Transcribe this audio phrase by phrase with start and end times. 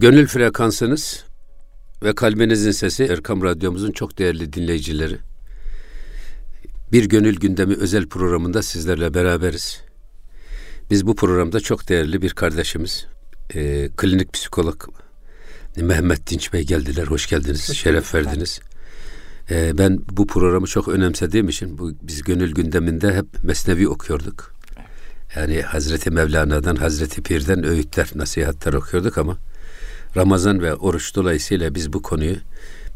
[0.00, 1.24] Gönül frekansınız
[2.02, 5.16] ve kalbinizin sesi Erkam Radyomuzun çok değerli dinleyicileri.
[6.92, 9.80] Bir Gönül Gündemi özel programında sizlerle beraberiz.
[10.90, 13.06] Biz bu programda çok değerli bir kardeşimiz,
[13.54, 14.84] e, klinik psikolog
[15.76, 17.06] Mehmet Dinç Bey geldiler.
[17.06, 18.60] Hoş geldiniz, Hoş şeref verdiniz.
[19.50, 24.54] E, ben bu programı çok önemsediğim için bu, biz Gönül Gündemi'nde hep Mesnevi okuyorduk.
[25.36, 29.38] Yani Hazreti Mevlana'dan, Hazreti Pir'den öğütler, nasihatler okuyorduk ama
[30.16, 32.36] Ramazan ve oruç dolayısıyla biz bu konuyu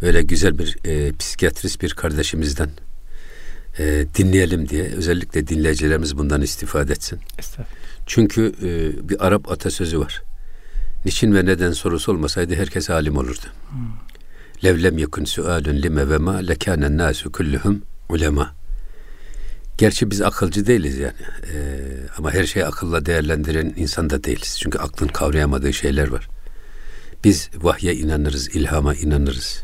[0.02, 2.70] böyle güzel bir e, psikiyatrist bir kardeşimizden
[3.78, 7.20] e, dinleyelim diye özellikle dinleyicilerimiz bundan istifade etsin.
[8.06, 10.22] Çünkü e, bir Arap atasözü var.
[11.04, 13.46] Niçin ve neden sorusu olmasaydı herkes alim olurdu.
[13.70, 13.78] Hmm.
[14.64, 18.54] Levlem yakun sualun lime ve ma lekânen nâsü kulluhum ulema.
[19.78, 21.14] Gerçi biz akılcı değiliz yani.
[21.54, 21.78] Ee,
[22.18, 24.58] ama her şeyi akılla değerlendiren insan da değiliz.
[24.60, 26.28] Çünkü aklın kavrayamadığı şeyler var.
[27.24, 29.62] Biz vahye inanırız, ilhama inanırız.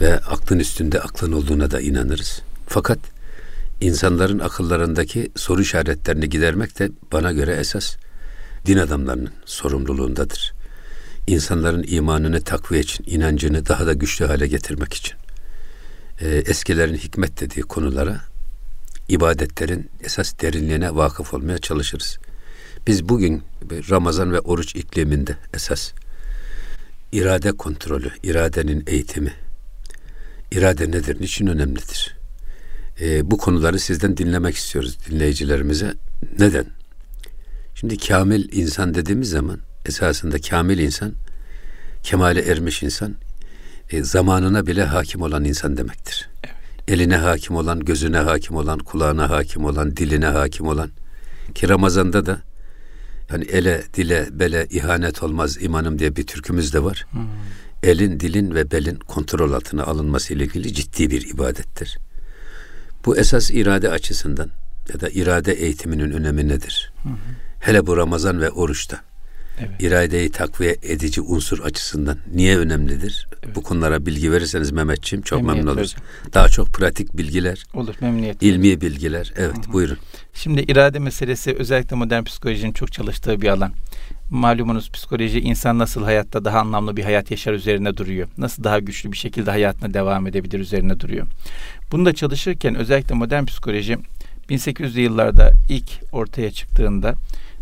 [0.00, 2.42] Ve aklın üstünde aklın olduğuna da inanırız.
[2.66, 2.98] Fakat
[3.80, 7.96] insanların akıllarındaki soru işaretlerini gidermek de bana göre esas
[8.66, 10.52] din adamlarının sorumluluğundadır.
[11.26, 15.14] İnsanların imanını takviye için, inancını daha da güçlü hale getirmek için.
[16.20, 18.20] Ee, eskilerin hikmet dediği konulara
[19.08, 22.18] ibadetlerin esas derinliğine vakıf olmaya çalışırız.
[22.86, 23.42] Biz bugün
[23.90, 25.92] Ramazan ve oruç ikliminde esas
[27.12, 29.32] irade kontrolü, iradenin eğitimi,
[30.52, 32.16] irade nedir, niçin önemlidir?
[33.00, 35.94] Ee, bu konuları sizden dinlemek istiyoruz dinleyicilerimize.
[36.38, 36.66] Neden?
[37.74, 41.12] Şimdi kamil insan dediğimiz zaman esasında kamil insan,
[42.02, 43.14] kemale ermiş insan,
[43.90, 46.28] e, zamanına bile hakim olan insan demektir.
[46.44, 46.54] Evet.
[46.88, 50.90] Eline hakim olan, gözüne hakim olan, kulağına hakim olan, diline hakim olan.
[51.54, 52.40] Ki Ramazan'da da
[53.30, 57.06] hani ele, dile, bele ihanet olmaz imanım diye bir türkümüz de var.
[57.10, 57.20] Hmm.
[57.82, 61.98] Elin, dilin ve belin kontrol altına alınması ile ilgili ciddi bir ibadettir.
[63.06, 64.50] Bu esas irade açısından
[64.92, 66.92] ya da irade eğitiminin önemi nedir?
[67.02, 67.08] Hı
[67.60, 69.00] Hele bu Ramazan ve oruçta
[69.60, 69.82] evet.
[69.82, 73.26] iradeyi takviye edici unsur açısından niye önemlidir?
[73.44, 73.56] Evet.
[73.56, 75.96] Bu konulara bilgi verirseniz Mehmetçiğim çok memnun oluruz.
[76.34, 77.64] Daha çok pratik bilgiler.
[77.74, 78.42] Olur memnuniyet.
[78.42, 79.32] İlmi bilgiler.
[79.36, 79.72] Evet Hı-hı.
[79.72, 79.98] buyurun.
[80.34, 83.72] Şimdi irade meselesi özellikle modern psikolojinin çok çalıştığı bir alan.
[84.30, 88.28] Malumunuz psikoloji insan nasıl hayatta daha anlamlı bir hayat yaşar üzerine duruyor.
[88.38, 91.26] Nasıl daha güçlü bir şekilde hayatına devam edebilir üzerine duruyor.
[91.92, 93.98] Bunu da çalışırken özellikle modern psikoloji
[94.50, 97.14] 1800'lü yıllarda ilk ortaya çıktığında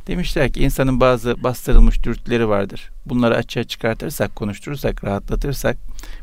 [0.09, 2.91] Demişler ki insanın bazı bastırılmış dürtüleri vardır.
[3.07, 5.77] Bunları açığa çıkartırsak, konuşturursak, rahatlatırsak,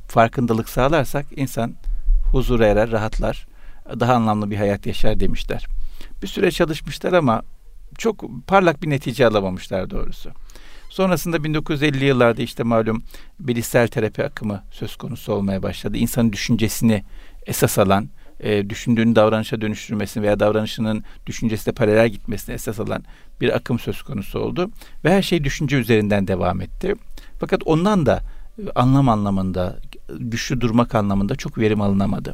[0.08, 1.74] farkındalık sağlarsak insan
[2.32, 3.48] huzura erer, rahatlar,
[4.00, 5.66] daha anlamlı bir hayat yaşar demişler.
[6.22, 7.42] Bir süre çalışmışlar ama
[7.98, 10.32] çok parlak bir netice alamamışlar doğrusu.
[10.90, 13.04] Sonrasında 1950 yıllarda işte malum
[13.40, 15.98] bilişsel terapi akımı söz konusu olmaya başladı.
[15.98, 17.04] İnsanın düşüncesini
[17.46, 18.10] esas alan,
[18.40, 23.04] e, düşündüğünü davranışa dönüştürmesini veya davranışının düşüncesiyle paralel gitmesine esas alan
[23.42, 24.72] bir akım söz konusu oldu.
[25.06, 26.94] Ve her şey düşünce üzerinden devam etti.
[27.40, 28.22] Fakat ondan da
[28.60, 29.80] e, anlam anlamında,
[30.20, 32.34] güçlü durmak anlamında çok verim alınamadı.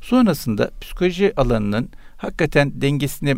[0.00, 3.36] Sonrasında psikoloji alanının hakikaten dengesini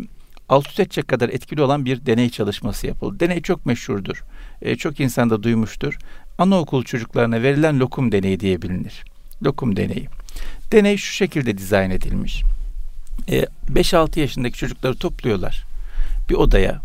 [0.49, 3.19] alt üst edecek kadar etkili olan bir deney çalışması yapıldı.
[3.19, 4.23] Deney çok meşhurdur.
[4.61, 5.97] E, çok insan da duymuştur.
[6.37, 9.03] Anaokul çocuklarına verilen lokum deneyi diye bilinir.
[9.43, 10.07] Lokum deneyi.
[10.71, 12.43] Deney şu şekilde dizayn edilmiş.
[13.29, 15.65] E, 5-6 yaşındaki çocukları topluyorlar
[16.29, 16.81] bir odaya.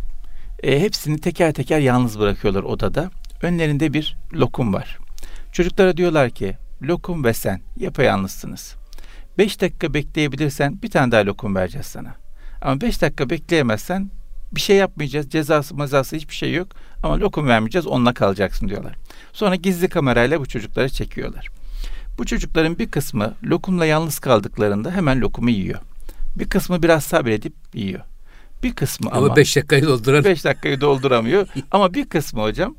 [0.62, 3.10] E, hepsini teker teker yalnız bırakıyorlar odada.
[3.42, 4.98] Önlerinde bir lokum var.
[5.52, 8.74] Çocuklara diyorlar ki lokum ve sen yapayalnızsınız.
[9.38, 12.14] 5 dakika bekleyebilirsen bir tane daha lokum vereceğiz sana.
[12.62, 14.10] Ama 5 dakika bekleyemezsen
[14.52, 15.30] bir şey yapmayacağız.
[15.30, 16.68] Cezası mazası hiçbir şey yok.
[17.02, 18.94] Ama lokum vermeyeceğiz onunla kalacaksın diyorlar.
[19.32, 21.48] Sonra gizli kamerayla bu çocukları çekiyorlar.
[22.20, 25.80] Bu çocukların bir kısmı lokumla yalnız kaldıklarında hemen lokumu yiyor.
[26.36, 28.00] Bir kısmı biraz sabredip yiyor.
[28.62, 31.46] Bir kısmı ama 5 dakikayı dolduran 5 dakikayı dolduramıyor.
[31.70, 32.74] ama bir kısmı hocam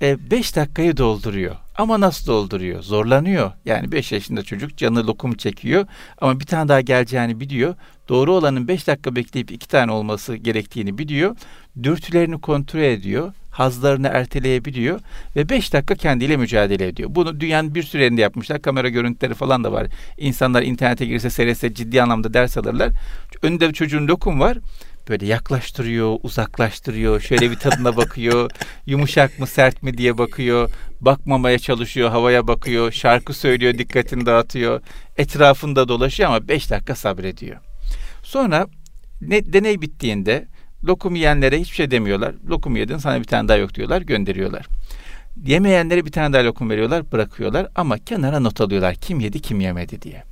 [0.00, 1.56] 5 e, dakikayı dolduruyor.
[1.78, 2.82] Ama nasıl dolduruyor?
[2.82, 3.52] Zorlanıyor.
[3.64, 5.86] Yani 5 yaşında çocuk canı lokum çekiyor
[6.18, 7.74] ama bir tane daha geleceğini biliyor.
[8.08, 11.36] Doğru olanın 5 dakika bekleyip 2 tane olması gerektiğini biliyor.
[11.82, 15.00] Dürtülerini kontrol ediyor hazlarını erteleyebiliyor
[15.36, 17.10] ve 5 dakika kendiyle mücadele ediyor.
[17.12, 18.62] Bunu dünyanın bir sürü yapmışlar.
[18.62, 19.86] Kamera görüntüleri falan da var.
[20.18, 22.90] İnsanlar internete girse seyretse ciddi anlamda ders alırlar.
[23.42, 24.58] Önünde çocuğun lokum var
[25.08, 28.50] böyle yaklaştırıyor, uzaklaştırıyor, şöyle bir tadına bakıyor,
[28.86, 30.70] yumuşak mı sert mi diye bakıyor,
[31.00, 34.80] bakmamaya çalışıyor, havaya bakıyor, şarkı söylüyor, dikkatini dağıtıyor,
[35.16, 37.56] etrafında dolaşıyor ama 5 dakika sabrediyor.
[38.22, 38.66] Sonra
[39.20, 40.46] ne, deney bittiğinde
[40.84, 42.34] lokum yiyenlere hiçbir şey demiyorlar.
[42.48, 44.66] Lokum yedin sana bir tane daha yok diyorlar gönderiyorlar.
[45.44, 50.02] Yemeyenlere bir tane daha lokum veriyorlar, bırakıyorlar ama kenara not alıyorlar kim yedi, kim yemedi
[50.02, 50.22] diye.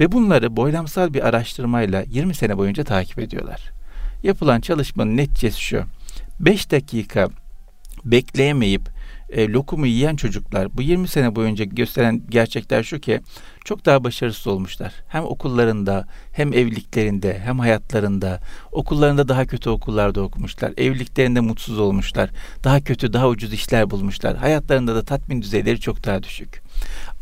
[0.00, 3.79] Ve bunları boylamsal bir araştırmayla 20 sene boyunca takip ediyorlar.
[4.22, 5.84] Yapılan çalışmanın neticesi şu.
[6.40, 7.28] 5 dakika
[8.04, 8.88] bekleyemeyip
[9.30, 13.20] e, lokumu yiyen çocuklar bu 20 sene boyunca gösteren gerçekler şu ki
[13.64, 14.92] çok daha başarısız olmuşlar.
[15.08, 18.40] Hem okullarında hem evliliklerinde hem hayatlarında
[18.72, 20.72] okullarında daha kötü okullarda okumuşlar.
[20.76, 22.30] Evliliklerinde mutsuz olmuşlar.
[22.64, 24.36] Daha kötü daha ucuz işler bulmuşlar.
[24.36, 26.62] Hayatlarında da tatmin düzeyleri çok daha düşük.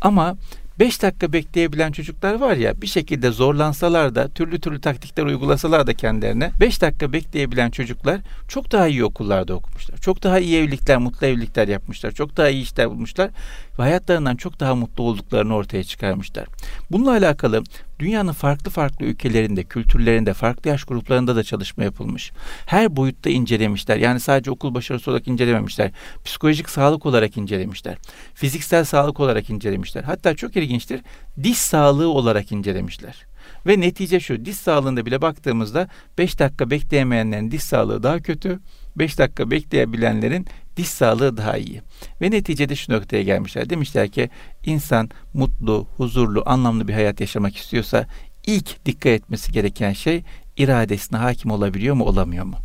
[0.00, 0.36] Ama
[0.78, 5.94] 5 dakika bekleyebilen çocuklar var ya bir şekilde zorlansalar da türlü türlü taktikler uygulasalar da
[5.94, 9.98] kendilerine 5 dakika bekleyebilen çocuklar çok daha iyi okullarda okumuşlar.
[9.98, 12.10] Çok daha iyi evlilikler, mutlu evlilikler yapmışlar.
[12.10, 13.30] Çok daha iyi işler bulmuşlar
[13.78, 16.46] ve hayatlarından çok daha mutlu olduklarını ortaya çıkarmışlar.
[16.90, 17.62] Bununla alakalı
[17.98, 22.32] dünyanın farklı farklı ülkelerinde, kültürlerinde, farklı yaş gruplarında da çalışma yapılmış.
[22.66, 23.96] Her boyutta incelemişler.
[23.96, 25.90] Yani sadece okul başarısı olarak incelememişler.
[26.24, 27.98] Psikolojik sağlık olarak incelemişler.
[28.34, 30.02] Fiziksel sağlık olarak incelemişler.
[30.02, 31.00] Hatta çok ilginçtir,
[31.42, 33.26] diş sağlığı olarak incelemişler.
[33.66, 38.60] Ve netice şu, diş sağlığında bile baktığımızda 5 dakika bekleyemeyenlerin diş sağlığı daha kötü,
[38.96, 40.46] 5 dakika bekleyebilenlerin
[40.78, 41.82] diş sağlığı daha iyi.
[42.22, 43.70] Ve neticede şu noktaya gelmişler.
[43.70, 44.30] Demişler ki
[44.64, 48.06] insan mutlu, huzurlu, anlamlı bir hayat yaşamak istiyorsa
[48.46, 50.22] ilk dikkat etmesi gereken şey
[50.56, 52.56] iradesine hakim olabiliyor mu, olamıyor mu?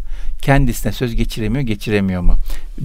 [0.41, 2.35] Kendisine söz geçiremiyor, geçiremiyor mu?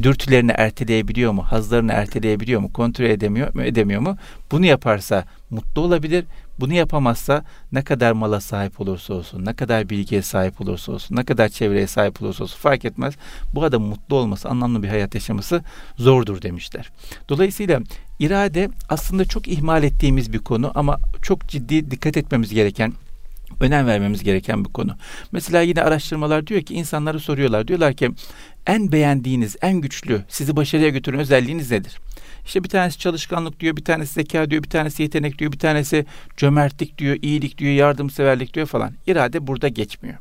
[0.03, 1.43] Dürtülerini erteleyebiliyor mu?
[1.43, 2.73] Hazlarını erteleyebiliyor mu?
[2.73, 4.17] Kontrol edemiyor mu, edemiyor mu?
[4.53, 6.25] Bunu yaparsa mutlu olabilir.
[6.61, 11.25] Bunu yapamazsa ne kadar mala sahip olursa olsun, ne kadar bilgiye sahip olursa olsun, ne
[11.25, 13.15] kadar çevreye sahip olursa olsun fark etmez.
[13.55, 15.63] Bu adam mutlu olması, anlamlı bir hayat yaşaması
[15.97, 16.91] zordur demişler.
[17.29, 17.81] Dolayısıyla
[18.19, 22.93] irade aslında çok ihmal ettiğimiz bir konu ama çok ciddi dikkat etmemiz gereken
[23.61, 24.97] önem vermemiz gereken bir konu.
[25.33, 27.69] Mesela yine araştırmalar diyor ki insanları soruyorlar.
[27.69, 28.11] Diyorlar ki
[28.67, 31.99] en beğendiğiniz, en güçlü, sizi başarıya götüren özelliğiniz nedir?
[32.49, 36.07] İşte bir tanesi çalışkanlık diyor, bir tanesi zeka diyor, bir tanesi yetenek diyor, bir tanesi
[36.37, 38.95] cömertlik diyor, iyilik diyor, yardımseverlik diyor falan.
[39.07, 40.17] İrade burada geçmiyor.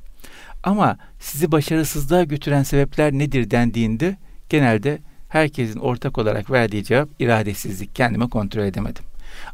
[0.64, 4.18] Ama sizi başarısızlığa götüren sebepler nedir dendiğinde
[4.50, 7.96] genelde herkesin ortak olarak verdiği cevap iradesizlik.
[7.96, 9.04] Kendime kontrol edemedim.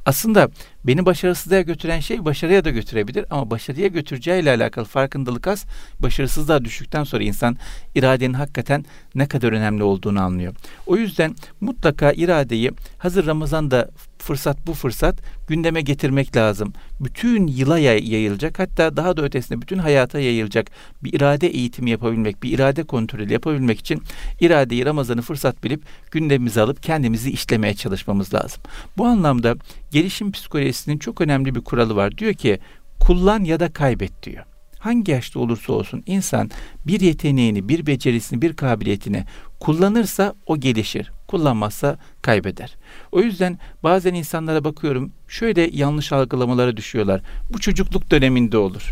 [0.06, 0.50] Aslında
[0.86, 5.66] beni başarısızlığa götüren şey başarıya da götürebilir ama başarıya götüreceği ile alakalı farkındalık az.
[6.00, 7.58] Başarısızlığa düştükten sonra insan
[7.96, 8.86] iradenin hakikaten
[9.16, 10.54] ne kadar önemli olduğunu anlıyor.
[10.86, 13.90] O yüzden mutlaka iradeyi hazır Ramazan'da
[14.24, 15.16] fırsat bu fırsat
[15.48, 16.74] gündeme getirmek lazım.
[17.00, 20.68] Bütün yıla yayılacak hatta daha da ötesinde bütün hayata yayılacak
[21.04, 24.02] bir irade eğitimi yapabilmek, bir irade kontrolü yapabilmek için
[24.40, 28.64] iradeyi Ramazan'ı fırsat bilip gündemimize alıp kendimizi işlemeye çalışmamız lazım.
[28.98, 29.56] Bu anlamda
[29.92, 30.32] gelişim
[30.74, 32.18] psikolojisinin çok önemli bir kuralı var.
[32.18, 32.60] Diyor ki
[33.00, 34.46] kullan ya da kaybet diyor
[34.80, 36.52] hangi yaşta olursa olsun insan
[36.88, 39.26] bir yeteneğini, bir becerisini, bir kabiliyetini
[39.60, 41.12] kullanırsa o gelişir.
[41.28, 42.76] Kullanmazsa kaybeder.
[43.12, 47.22] O yüzden bazen insanlara bakıyorum şöyle yanlış algılamalara düşüyorlar.
[47.54, 48.92] Bu çocukluk döneminde olur.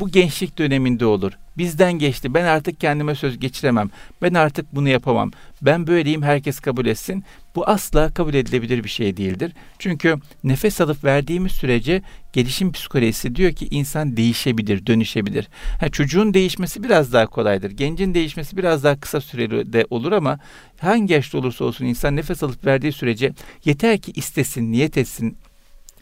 [0.00, 1.32] Bu gençlik döneminde olur.
[1.56, 2.34] Bizden geçti.
[2.34, 3.90] Ben artık kendime söz geçiremem.
[4.22, 5.30] Ben artık bunu yapamam.
[5.62, 7.24] Ben böyleyim herkes kabul etsin.
[7.54, 9.52] Bu asla kabul edilebilir bir şey değildir.
[9.78, 12.02] Çünkü nefes alıp verdiğimiz sürece
[12.32, 15.48] gelişim psikolojisi diyor ki insan değişebilir, dönüşebilir.
[15.80, 17.70] Ha, çocuğun değişmesi biraz daha kolaydır.
[17.70, 20.38] Gencin değişmesi biraz daha kısa süreli de olur ama
[20.80, 23.32] hangi yaşta olursa olsun insan nefes alıp verdiği sürece
[23.64, 25.38] yeter ki istesin, niyet etsin,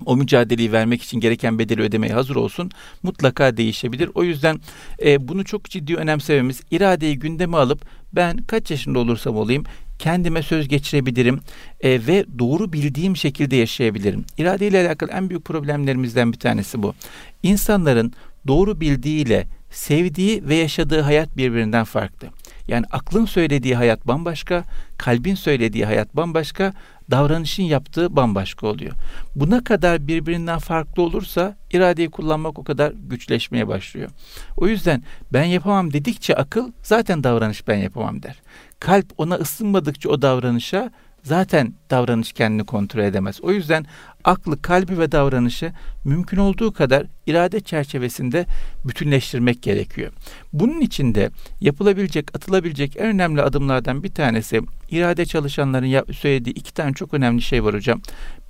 [0.04, 2.70] o mücadeleyi vermek için gereken bedeli ödemeye hazır olsun
[3.02, 4.10] mutlaka değişebilir.
[4.14, 4.60] O yüzden
[5.04, 9.64] e, bunu çok ciddi önemsememiz, iradeyi gündeme alıp ben kaç yaşında olursam olayım
[9.98, 11.40] kendime söz geçirebilirim
[11.80, 14.24] e, ve doğru bildiğim şekilde yaşayabilirim.
[14.38, 16.94] İrade ile alakalı en büyük problemlerimizden bir tanesi bu.
[17.42, 18.12] İnsanların
[18.46, 22.28] doğru bildiğiyle sevdiği ve yaşadığı hayat birbirinden farklı.
[22.68, 24.64] Yani aklın söylediği hayat bambaşka,
[24.98, 26.72] kalbin söylediği hayat bambaşka,
[27.10, 28.92] davranışın yaptığı bambaşka oluyor.
[29.36, 34.10] Buna kadar birbirinden farklı olursa iradeyi kullanmak o kadar güçleşmeye başlıyor.
[34.56, 38.42] O yüzden ben yapamam dedikçe akıl zaten davranış ben yapamam der.
[38.80, 40.90] Kalp ona ısınmadıkça o davranışa
[41.26, 43.40] zaten davranış kendini kontrol edemez.
[43.42, 43.86] O yüzden
[44.24, 45.72] aklı, kalbi ve davranışı
[46.04, 48.46] mümkün olduğu kadar irade çerçevesinde
[48.84, 50.12] bütünleştirmek gerekiyor.
[50.52, 51.30] Bunun için de
[51.60, 57.64] yapılabilecek, atılabilecek en önemli adımlardan bir tanesi irade çalışanların söylediği iki tane çok önemli şey
[57.64, 58.00] var hocam.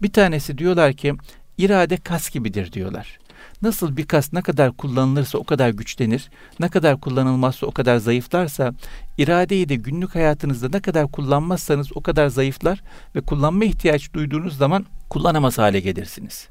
[0.02, 1.14] Bir tanesi diyorlar ki
[1.58, 3.18] irade kas gibidir diyorlar.
[3.62, 8.72] Nasıl bir kas ne kadar kullanılırsa o kadar güçlenir, ne kadar kullanılmazsa o kadar zayıflarsa,
[9.18, 12.82] iradeyi de günlük hayatınızda ne kadar kullanmazsanız o kadar zayıflar
[13.14, 16.48] ve kullanma ihtiyaç duyduğunuz zaman kullanamaz hale gelirsiniz.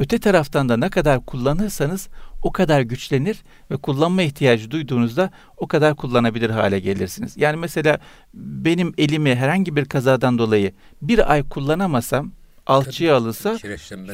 [0.00, 2.08] Öte taraftan da ne kadar kullanırsanız
[2.42, 7.36] o kadar güçlenir ve kullanma ihtiyacı duyduğunuzda o kadar kullanabilir hale gelirsiniz.
[7.36, 7.98] Yani mesela
[8.34, 12.32] benim elimi herhangi bir kazadan dolayı bir ay kullanamasam
[12.68, 13.58] alçıya alınsa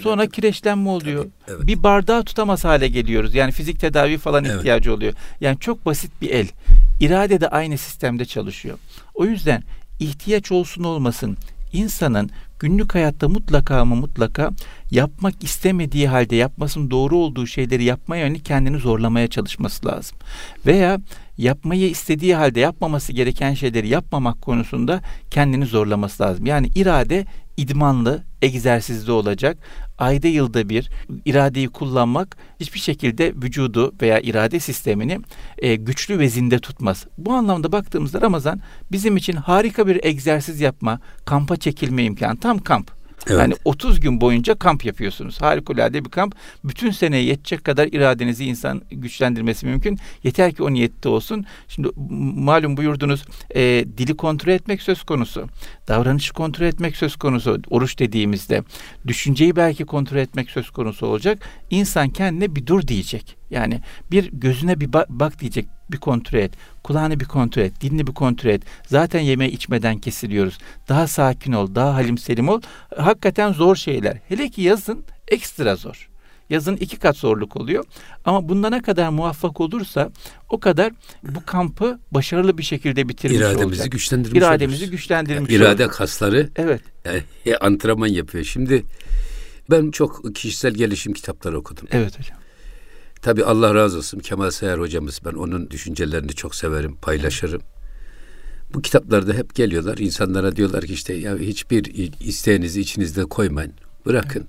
[0.03, 1.25] sonra kireçlenme oluyor.
[1.47, 1.67] Tabii, evet.
[1.67, 3.35] Bir bardağı tutamaz hale geliyoruz.
[3.35, 4.57] Yani fizik tedavi falan evet.
[4.57, 5.13] ihtiyacı oluyor.
[5.41, 6.49] Yani çok basit bir el.
[7.01, 8.79] İrade de aynı sistemde çalışıyor.
[9.15, 9.63] O yüzden
[10.01, 11.37] ihtiyaç olsun olmasın
[11.73, 14.51] insanın günlük hayatta mutlaka ama mutlaka
[14.91, 20.19] yapmak istemediği halde yapmasının doğru olduğu şeyleri yapmaya yönelik kendini zorlamaya çalışması lazım.
[20.67, 21.01] Veya
[21.39, 26.47] yapmayı istediği halde yapmaması gereken şeyleri yapmamak konusunda kendini zorlaması lazım.
[26.47, 29.59] Yani irade idmanlı, egzersizli olacak.
[29.99, 30.91] Ayda yılda bir
[31.25, 35.21] iradeyi kullanmak hiçbir şekilde vücudu veya irade sistemini
[35.59, 37.07] e, güçlü ve zinde tutmaz.
[37.19, 38.61] Bu anlamda baktığımızda Ramazan
[38.93, 42.41] bizim için harika bir egzersiz yapma, kampa çekilme imkanı.
[42.41, 43.04] Tam kamp.
[43.27, 43.41] Evet.
[43.41, 45.43] Yani 30 gün boyunca kamp yapıyorsunuz.
[45.43, 46.35] Harikulade bir kamp.
[46.65, 49.99] Bütün seneye yetecek kadar iradenizi insan güçlendirmesi mümkün.
[50.23, 51.45] Yeter ki o niyette olsun.
[51.69, 51.89] Şimdi
[52.37, 55.49] malum buyurdunuz e, dili kontrol etmek söz konusu.
[55.89, 57.63] Davranışı kontrol etmek söz konusu.
[57.71, 58.63] Oruç dediğimizde.
[59.07, 61.39] Düşünceyi belki kontrol etmek söz konusu olacak.
[61.71, 63.37] İnsan kendine bir dur diyecek.
[63.55, 63.81] Yani
[64.11, 66.53] bir gözüne bir bak diyecek bir kontrol et.
[66.83, 67.81] Kulağını bir kontrol et.
[67.81, 68.63] Dilini bir kontrol et.
[68.87, 70.59] Zaten yemeği içmeden kesiliyoruz.
[70.89, 71.75] Daha sakin ol.
[71.75, 72.61] Daha halim selim ol.
[72.97, 74.17] Hakikaten zor şeyler.
[74.29, 76.09] Hele ki yazın ekstra zor.
[76.51, 77.85] Yazın iki kat zorluk oluyor.
[78.25, 80.11] Ama bunda ne kadar muvaffak olursa
[80.51, 80.93] o kadar
[81.23, 83.93] bu kampı başarılı bir şekilde bitirmiş İrademizi olacak.
[83.93, 84.91] güçlendirmiş İrademizi oluruz.
[84.91, 85.97] güçlendirmiş yani İrade oluruz.
[85.99, 86.81] kasları evet.
[87.47, 88.45] E, antrenman yapıyor.
[88.45, 88.85] Şimdi
[89.71, 91.89] ben çok kişisel gelişim kitapları okudum.
[91.91, 92.39] Evet hocam.
[93.25, 97.63] Tabi Allah razı olsun Kemal Sayar hocamız ben onun düşüncelerini çok severim, paylaşırım.
[98.75, 101.85] Bu kitaplarda hep geliyorlar insanlara diyorlar ki işte ya hiçbir
[102.21, 103.73] isteğinizi içinizde koymayın.
[104.07, 104.45] Bırakın.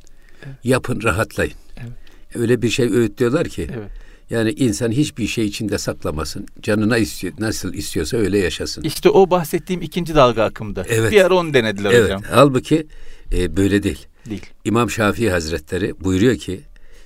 [0.45, 0.55] Evet.
[0.63, 1.53] Yapın, rahatlayın.
[1.77, 1.91] Evet.
[2.35, 3.67] Öyle bir şey öğütlüyorlar ki.
[3.73, 3.89] Evet.
[4.29, 6.45] Yani insan hiçbir şey içinde saklamasın.
[6.61, 8.83] Canına istiyor, nasıl istiyorsa öyle yaşasın.
[8.83, 10.85] İşte o bahsettiğim ikinci dalga akımda.
[10.87, 11.11] Evet.
[11.11, 12.03] Bir ara onu denediler evet.
[12.03, 12.21] hocam.
[12.31, 12.87] Halbuki
[13.33, 14.07] e, böyle değil.
[14.29, 14.45] Değil.
[14.65, 16.61] İmam Şafii Hazretleri buyuruyor ki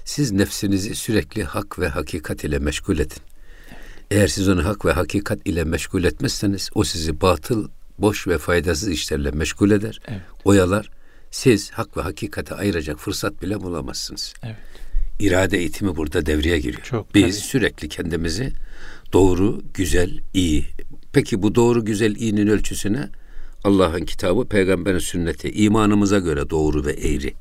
[0.09, 3.21] siz nefsinizi sürekli hak ve hakikat ile meşgul edin.
[4.11, 8.89] Eğer siz onu hak ve hakikat ile meşgul etmezseniz o sizi batıl, boş ve faydasız
[8.89, 10.21] işlerle meşgul eder, evet.
[10.45, 10.89] oyalar.
[11.31, 14.33] Siz hak ve hakikate ayıracak fırsat bile bulamazsınız.
[14.43, 14.55] Evet.
[15.19, 16.83] İrade eğitimi burada devreye giriyor.
[16.83, 17.47] Çok, Biz tabii.
[17.47, 18.53] sürekli kendimizi
[19.13, 20.65] doğru, güzel, iyi.
[21.13, 23.09] Peki bu doğru, güzel, iyinin ölçüsüne
[23.63, 27.33] Allah'ın kitabı, peygamberin sünneti, imanımıza göre doğru ve eğri.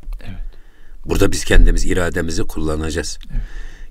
[1.08, 3.18] Burada biz kendimiz irademizi kullanacağız.
[3.30, 3.42] Evet.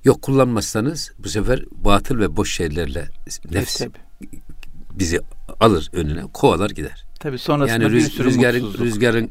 [0.04, 3.10] Yok kullanmazsanız bu sefer batıl ve boş şeylerle
[3.52, 3.92] nefs evet,
[4.92, 5.20] bizi
[5.60, 7.06] alır önüne, kovalar gider.
[7.20, 8.88] Tabii sonrasında yani rüz, rüzgarın mutsuzluk.
[8.88, 9.30] rüzgarın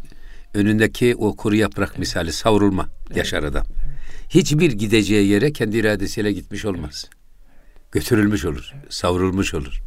[0.54, 1.98] önündeki o kuru yaprak evet.
[1.98, 3.16] misali savrulma evet.
[3.16, 3.66] yaşar adam.
[3.66, 3.96] Evet.
[4.28, 7.08] Hiçbir gideceği yere kendi iradesiyle gitmiş olmaz.
[7.08, 7.92] Evet.
[7.92, 8.94] Götürülmüş olur, evet.
[8.94, 9.80] savrulmuş olur.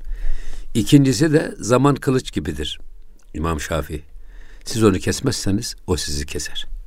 [0.74, 2.80] İkincisi de zaman kılıç gibidir.
[3.34, 4.04] İmam Şafii.
[4.66, 6.79] Siz onu kesmezseniz o sizi keser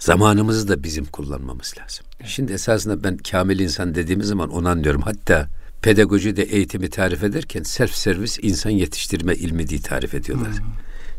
[0.00, 2.06] zamanımızı da bizim kullanmamız lazım.
[2.24, 5.02] Şimdi esasında ben kamil insan dediğimiz zaman onu anlıyorum.
[5.02, 5.48] Hatta
[5.82, 10.52] pedagoji de eğitimi tarif ederken self servis insan yetiştirme ilmi diye tarif ediyorlar.
[10.52, 10.66] Hmm.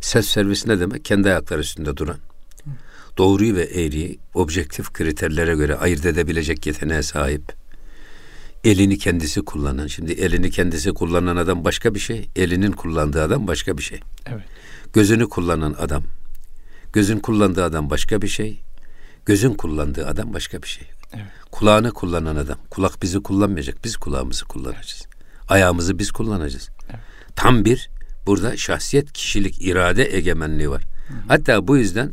[0.02, 1.06] Self servis ne demek?
[1.06, 2.18] Kendi ayakları üstünde duran.
[3.18, 7.54] Doğruyu ve eğriyi objektif kriterlere göre ayırt edebilecek yeteneğe sahip.
[8.64, 9.88] Elini kendisi kullanan.
[9.88, 12.30] Şimdi elini kendisi kullanan adam başka bir şey.
[12.36, 14.00] Elinin kullandığı adam başka bir şey.
[14.26, 14.44] Evet.
[14.94, 16.04] Gözünü kullanan adam.
[16.94, 18.62] Gözün kullandığı adam başka bir şey
[19.26, 20.88] Gözün kullandığı adam başka bir şey.
[21.14, 21.26] Evet.
[21.52, 22.58] Kulağını kullanan adam.
[22.70, 23.84] Kulak bizi kullanmayacak.
[23.84, 25.08] Biz kulağımızı kullanacağız.
[25.48, 26.70] Ayağımızı biz kullanacağız.
[26.90, 27.00] Evet.
[27.36, 27.90] Tam bir
[28.26, 30.84] burada şahsiyet, kişilik, irade egemenliği var.
[31.08, 31.18] Hı hı.
[31.28, 32.12] Hatta bu yüzden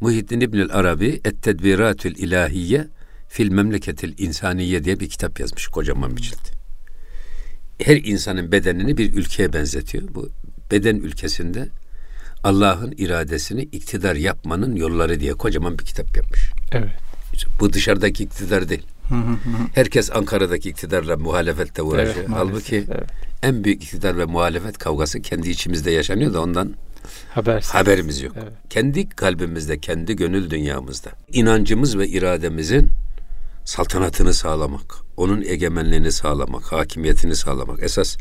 [0.00, 2.88] Muhyiddin İbnül Arabi Et Tedbiratül İlahiye
[3.28, 6.50] fil Memleketil İnsaniye diye bir kitap yazmış kocaman bir cilt.
[7.78, 10.14] Her insanın bedenini bir ülkeye benzetiyor.
[10.14, 10.28] Bu
[10.70, 11.68] beden ülkesinde
[12.44, 16.40] Allah'ın iradesini iktidar yapmanın yolları diye kocaman bir kitap yapmış.
[16.72, 16.90] Evet.
[17.60, 18.86] Bu dışarıdaki iktidar değil.
[19.74, 22.16] Herkes Ankara'daki iktidarla muhalefette uğraşıyor.
[22.18, 23.08] Evet, Halbuki evet.
[23.42, 26.74] en büyük iktidar ve muhalefet kavgası kendi içimizde yaşanıyor da ondan
[27.34, 27.74] Habersiz.
[27.74, 28.32] haberimiz yok.
[28.42, 28.52] Evet.
[28.70, 32.90] Kendi kalbimizde, kendi gönül dünyamızda inancımız ve irademizin
[33.64, 37.82] saltanatını sağlamak, onun egemenliğini sağlamak, hakimiyetini sağlamak.
[37.82, 38.16] Esas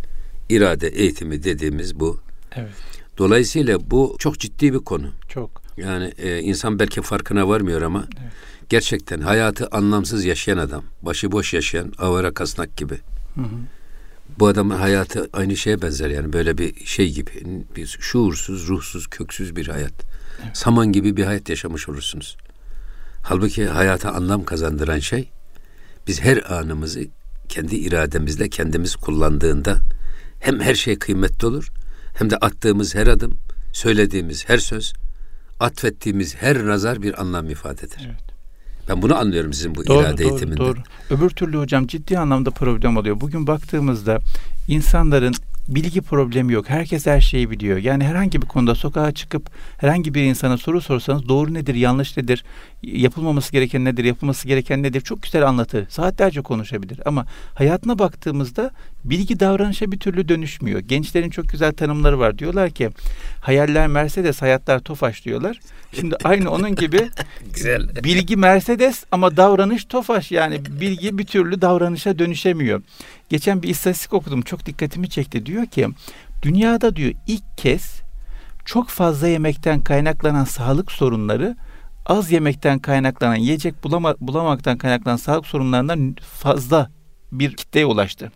[0.49, 2.19] irade eğitimi dediğimiz bu.
[2.55, 2.71] Evet.
[3.19, 5.11] Dolayısıyla bu çok ciddi bir konu.
[5.29, 5.61] Çok.
[5.77, 8.31] Yani e, insan belki farkına varmıyor ama evet.
[8.69, 12.97] gerçekten hayatı anlamsız yaşayan adam, başıboş yaşayan avara kasnak gibi.
[13.35, 13.59] Hı hı.
[14.39, 17.31] Bu adamın hayatı aynı şeye benzer yani böyle bir şey gibi.
[17.75, 19.93] Bir şuursuz, ruhsuz, köksüz bir hayat.
[20.43, 20.57] Evet.
[20.57, 22.37] Saman gibi bir hayat yaşamış olursunuz.
[23.23, 25.29] Halbuki hayata anlam kazandıran şey
[26.07, 27.01] Biz her anımızı
[27.49, 29.79] kendi irademizle kendimiz kullandığında
[30.39, 31.71] hem her şey kıymetli olur
[32.19, 33.33] hem de attığımız her adım,
[33.73, 34.93] söylediğimiz her söz,
[35.59, 38.05] atfettiğimiz her nazar bir anlam ifade eder.
[38.05, 38.29] Evet.
[38.89, 40.57] Ben bunu anlıyorum sizin bu doğru, irade doğru, eğitiminde.
[40.57, 40.79] Doğru.
[41.09, 43.21] Öbür türlü hocam ciddi anlamda problem oluyor.
[43.21, 44.19] Bugün baktığımızda
[44.67, 45.33] insanların
[45.67, 46.69] bilgi problemi yok.
[46.69, 47.77] Herkes her şeyi biliyor.
[47.77, 52.43] Yani herhangi bir konuda sokağa çıkıp herhangi bir insana soru sorsanız doğru nedir, yanlış nedir,
[52.83, 55.89] yapılmaması gereken nedir, yapılması gereken nedir çok güzel anlatır.
[55.89, 58.71] Saatlerce konuşabilir ama hayatına baktığımızda
[59.03, 60.79] bilgi davranışa bir türlü dönüşmüyor.
[60.79, 62.37] Gençlerin çok güzel tanımları var.
[62.37, 62.89] Diyorlar ki
[63.41, 65.59] hayaller Mercedes, hayatlar Tofaş diyorlar.
[65.93, 67.09] Şimdi aynı onun gibi
[67.53, 67.89] güzel.
[68.03, 70.31] bilgi Mercedes ama davranış Tofaş.
[70.31, 72.81] Yani bilgi bir türlü davranışa dönüşemiyor.
[73.29, 74.41] Geçen bir istatistik okudum.
[74.41, 75.45] Çok dikkatimi çekti.
[75.45, 75.87] Diyor ki
[76.41, 78.01] dünyada diyor ilk kez
[78.65, 81.55] çok fazla yemekten kaynaklanan sağlık sorunları
[82.05, 86.89] az yemekten kaynaklanan yiyecek bulama, bulamaktan kaynaklanan sağlık sorunlarından fazla
[87.31, 88.31] bir kitleye ulaştı.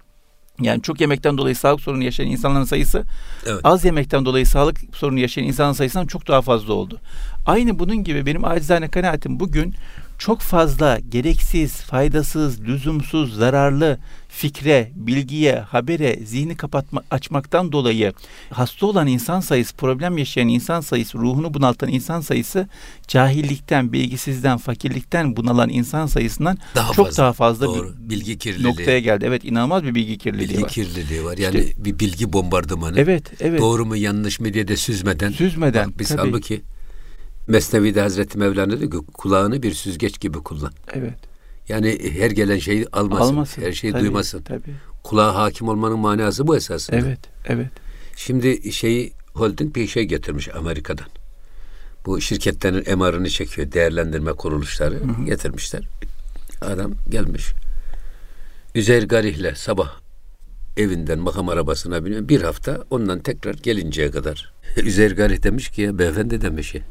[0.61, 3.03] Yani çok yemekten dolayı sağlık sorunu yaşayan insanların sayısı
[3.45, 3.59] evet.
[3.63, 6.99] az yemekten dolayı sağlık sorunu yaşayan insanların sayısından çok daha fazla oldu.
[7.45, 9.75] Aynı bunun gibi benim acizane kanaatim bugün
[10.23, 13.99] çok fazla gereksiz, faydasız, lüzumsuz, zararlı
[14.29, 18.13] fikre, bilgiye, habere, zihni kapatma, açmaktan dolayı
[18.49, 22.67] hasta olan insan sayısı, problem yaşayan insan sayısı, ruhunu bunaltan insan sayısı
[23.07, 27.23] cahillikten, bilgisizden, fakirlikten bunalan insan sayısından daha çok fazla.
[27.23, 27.95] daha fazla Doğru.
[27.99, 29.25] bir bilgi kirliliği noktaya geldi.
[29.27, 30.69] Evet, inanılmaz bir bilgi kirliliği bilgi var.
[30.69, 31.37] Bilgi kirliliği var.
[31.37, 32.99] Yani işte, bir bilgi bombardımanı.
[32.99, 33.61] Evet, evet.
[33.61, 35.31] Doğru mu yanlış mı diye de süzmeden.
[35.31, 35.89] Süzmeden.
[35.89, 36.19] Bak, biz tabii.
[36.19, 36.61] halbuki
[37.47, 40.73] Mesnevi'de Hazreti Mevlana diyor ki kulağını bir süzgeç gibi kullan.
[40.93, 41.13] Evet.
[41.69, 44.41] Yani her gelen şeyi almasın, almasın her şeyi tabii, duymasın.
[44.41, 44.73] Tabii.
[45.03, 46.97] Kulağa hakim olmanın manası bu esasında.
[46.97, 47.71] Evet, evet.
[48.15, 51.07] Şimdi şeyi holding bir şey getirmiş Amerika'dan.
[52.05, 55.25] Bu şirketlerin MR'ını çekiyor, değerlendirme kuruluşları hı hı.
[55.25, 55.89] getirmişler.
[56.61, 57.51] Adam gelmiş.
[58.75, 59.91] Üzeyir Garih'le sabah
[60.77, 62.27] evinden makam arabasına biniyor.
[62.27, 64.53] Bir hafta ondan tekrar gelinceye kadar.
[64.77, 66.81] Üzeyir Garih demiş ki ya beyefendi demiş ya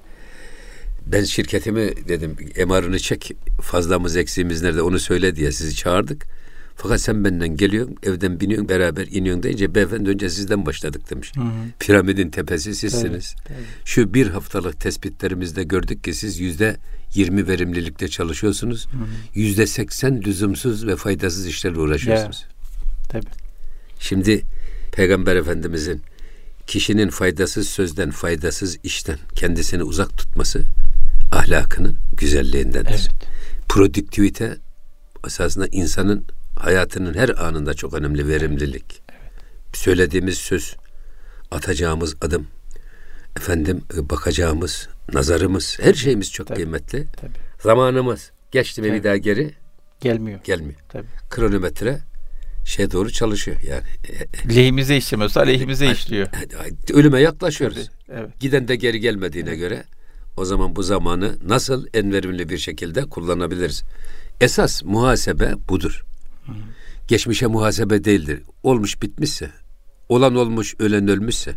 [1.07, 3.33] ben şirketimi dedim emarını çek
[3.63, 6.27] fazlamız eksiğimiz nerede onu söyle diye sizi çağırdık.
[6.77, 11.33] Fakat sen benden geliyorsun evden biniyorsun beraber iniyorsun deyince beyefendi önce sizden başladık demiş.
[11.37, 11.53] Hı hı.
[11.79, 13.35] Piramidin tepesi sizsiniz.
[13.35, 13.67] Tabii, tabii.
[13.85, 16.77] Şu bir haftalık tespitlerimizde gördük ki siz yüzde
[17.15, 18.89] yirmi verimlilikte çalışıyorsunuz.
[19.35, 22.43] Yüzde seksen lüzumsuz ve faydasız işlerle uğraşıyorsunuz.
[22.43, 22.49] Ya,
[23.09, 23.31] tabii.
[23.99, 24.43] Şimdi
[24.93, 26.03] Peygamber Efendimizin
[26.67, 30.63] kişinin faydasız sözden, faydasız işten kendisini uzak tutması
[31.33, 32.91] ahlakının güzelliğindendir.
[32.91, 33.11] Evet.
[33.69, 34.57] Produktivite
[35.27, 36.25] esasında insanın
[36.57, 39.03] hayatının her anında çok önemli verimlilik.
[39.09, 39.77] Evet.
[39.77, 40.77] Söylediğimiz söz,
[41.51, 42.47] atacağımız adım,
[43.37, 46.57] efendim e, bakacağımız nazarımız, her şeyimiz çok Tabii.
[46.57, 47.07] kıymetli.
[47.17, 47.33] Tabii.
[47.63, 49.55] Zamanımız geçti mi bir daha geri
[50.01, 50.41] gelmiyor.
[50.45, 50.81] Gelmiyor.
[50.89, 51.07] Tabii.
[51.31, 51.99] Kronometre
[52.65, 53.83] şey doğru çalışıyor yani.
[54.57, 56.29] Lehimize işlemiyorsa aleyhimize işliyor.
[56.93, 57.91] Ölüme yaklaşıyoruz.
[58.07, 58.41] Tabii, evet.
[58.41, 59.59] Giden de geri gelmediğine evet.
[59.59, 59.85] göre
[60.37, 63.83] o zaman bu zamanı nasıl en verimli bir şekilde kullanabiliriz?
[64.41, 66.05] Esas muhasebe budur.
[66.47, 66.53] Hı.
[67.09, 68.43] Geçmişe muhasebe değildir.
[68.63, 69.51] Olmuş bitmişse,
[70.09, 71.55] olan olmuş, ölen ölmüşse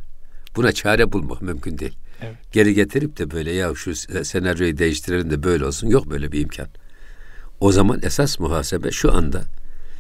[0.56, 1.98] buna çare bulmak mümkün değil.
[2.22, 2.36] Evet.
[2.52, 5.88] Geri getirip de böyle ya şu senaryoyu değiştirelim de böyle olsun.
[5.88, 6.68] Yok böyle bir imkan.
[7.60, 9.44] O zaman esas muhasebe şu anda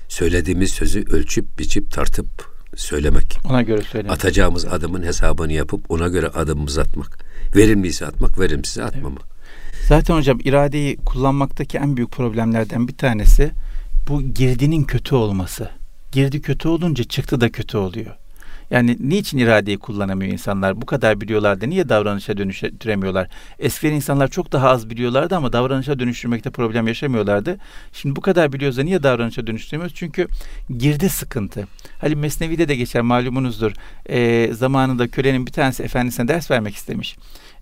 [0.07, 2.27] söylediğimiz sözü ölçüp biçip tartıp
[2.75, 3.37] söylemek.
[3.49, 4.17] Ona göre söylemek.
[4.17, 7.24] Atacağımız adımın hesabını yapıp ona göre adımımızı atmak.
[7.55, 9.23] Verimliyse atmak, verimsiz atmamak.
[9.25, 9.85] Evet.
[9.87, 13.51] Zaten hocam iradeyi kullanmaktaki en büyük problemlerden bir tanesi
[14.09, 15.69] bu girdinin kötü olması.
[16.11, 18.15] Girdi kötü olunca çıktı da kötü oluyor.
[18.71, 20.81] Yani niçin iradeyi kullanamıyor insanlar?
[20.81, 23.27] Bu kadar biliyorlar da niye davranışa dönüştüremiyorlar?
[23.59, 27.57] Eskiden insanlar çok daha az biliyorlardı ama davranışa dönüştürmekte problem yaşamıyorlardı.
[27.93, 29.95] Şimdi bu kadar biliyoruz da niye davranışa dönüştüremiyoruz?
[29.95, 30.27] Çünkü
[30.77, 31.67] girdi sıkıntı.
[32.01, 33.71] Halim Mesnevi'de de geçer malumunuzdur.
[34.09, 37.15] E, zamanında kölenin bir tanesi efendisine ders vermek istemiş.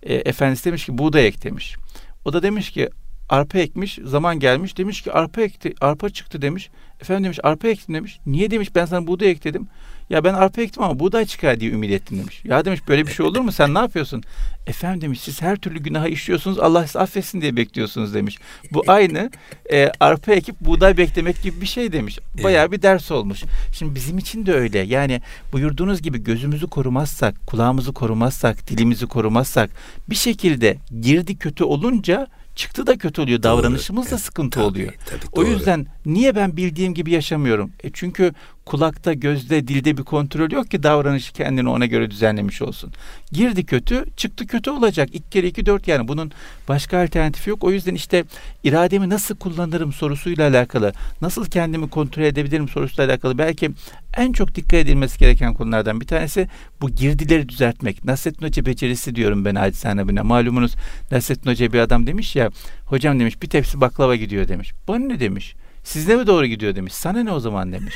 [0.04, 1.76] E, efendisi demiş ki buğday ek demiş.
[2.24, 2.88] O da demiş ki
[3.28, 4.78] arpa ekmiş, zaman gelmiş.
[4.78, 6.70] Demiş ki arpa ekti, arpa çıktı demiş.
[7.00, 8.20] Efendim demiş arpa ektim demiş.
[8.26, 9.68] Niye demiş ben sana buğday ek dedim.
[10.10, 12.44] Ya ben arpa ektim ama buğday çıkar diye ümit ettim demiş.
[12.44, 13.52] Ya demiş böyle bir şey olur mu?
[13.52, 14.22] Sen ne yapıyorsun?
[14.66, 16.58] Efendim demiş siz her türlü günaha işliyorsunuz.
[16.58, 18.38] Allah sizi affetsin diye bekliyorsunuz demiş.
[18.72, 19.30] Bu aynı
[19.72, 22.18] e, arpa ekip buğday beklemek gibi bir şey demiş.
[22.42, 23.42] Bayağı bir ders olmuş.
[23.72, 24.78] Şimdi bizim için de öyle.
[24.78, 29.70] Yani buyurduğunuz gibi gözümüzü korumazsak, kulağımızı korumazsak, dilimizi korumazsak
[30.10, 33.42] bir şekilde girdi kötü olunca çıktı da kötü oluyor.
[33.42, 34.92] Davranışımız da sıkıntı tabii, oluyor.
[35.06, 37.72] Tabii, o yüzden niye ben bildiğim gibi yaşamıyorum?
[37.84, 38.32] E çünkü
[38.66, 42.92] kulakta, gözde, dilde bir kontrol yok ki davranışı kendini ona göre düzenlemiş olsun.
[43.32, 45.08] Girdi kötü, çıktı kötü olacak.
[45.12, 46.32] İki kere iki dört yani bunun
[46.68, 47.64] başka alternatifi yok.
[47.64, 48.24] O yüzden işte
[48.64, 53.70] irademi nasıl kullanırım sorusuyla alakalı, nasıl kendimi kontrol edebilirim sorusuyla alakalı belki
[54.16, 56.48] en çok dikkat edilmesi gereken konulardan bir tanesi
[56.80, 58.04] bu girdileri düzeltmek.
[58.04, 60.24] Nasrettin Hoca becerisi diyorum ben acizane buna.
[60.24, 60.74] Malumunuz
[61.10, 62.50] Nasrettin Hoca bir adam demiş ya,
[62.86, 64.72] hocam demiş bir tepsi baklava gidiyor demiş.
[64.88, 65.54] Bana ne demiş?
[65.84, 66.92] Sizde mi doğru gidiyor demiş.
[66.92, 67.94] Sana ne o zaman demiş.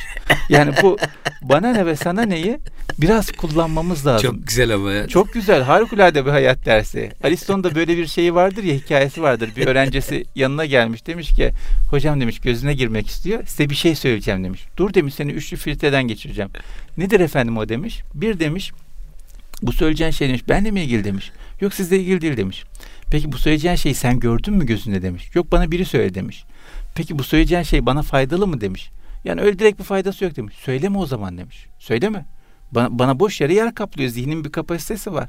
[0.49, 0.99] Yani bu
[1.43, 2.59] bana ne ve sana neyi
[2.99, 4.31] biraz kullanmamız lazım.
[4.31, 5.09] Çok güzel ama ya.
[5.09, 5.63] Çok güzel.
[5.63, 7.11] Harikulade bir hayat dersi.
[7.25, 9.51] Aristo'nun da böyle bir şeyi vardır ya hikayesi vardır.
[9.57, 11.51] Bir öğrencisi yanına gelmiş demiş ki
[11.91, 13.47] hocam demiş gözüne girmek istiyor.
[13.47, 14.65] Size bir şey söyleyeceğim demiş.
[14.77, 16.51] Dur demiş seni üçlü filtreden geçireceğim.
[16.97, 18.03] Nedir efendim o demiş.
[18.15, 18.73] Bir demiş
[19.63, 21.31] bu söyleyeceğin şey demiş benle mi ilgili demiş.
[21.61, 22.65] Yok sizle ilgili değil demiş.
[23.11, 25.31] Peki bu söyleyeceğin şeyi sen gördün mü gözünde demiş.
[25.35, 26.45] Yok bana biri söyle demiş.
[26.95, 28.91] Peki bu söyleyeceğin şey bana faydalı mı demiş.
[29.25, 30.55] Yani öyle direkt bir faydası yok demiş.
[30.57, 31.67] Söyleme o zaman demiş.
[31.79, 32.27] Söyleme.
[32.73, 34.11] Bana, bana boş yere yer kaplıyor.
[34.11, 35.29] Zihnin bir kapasitesi var.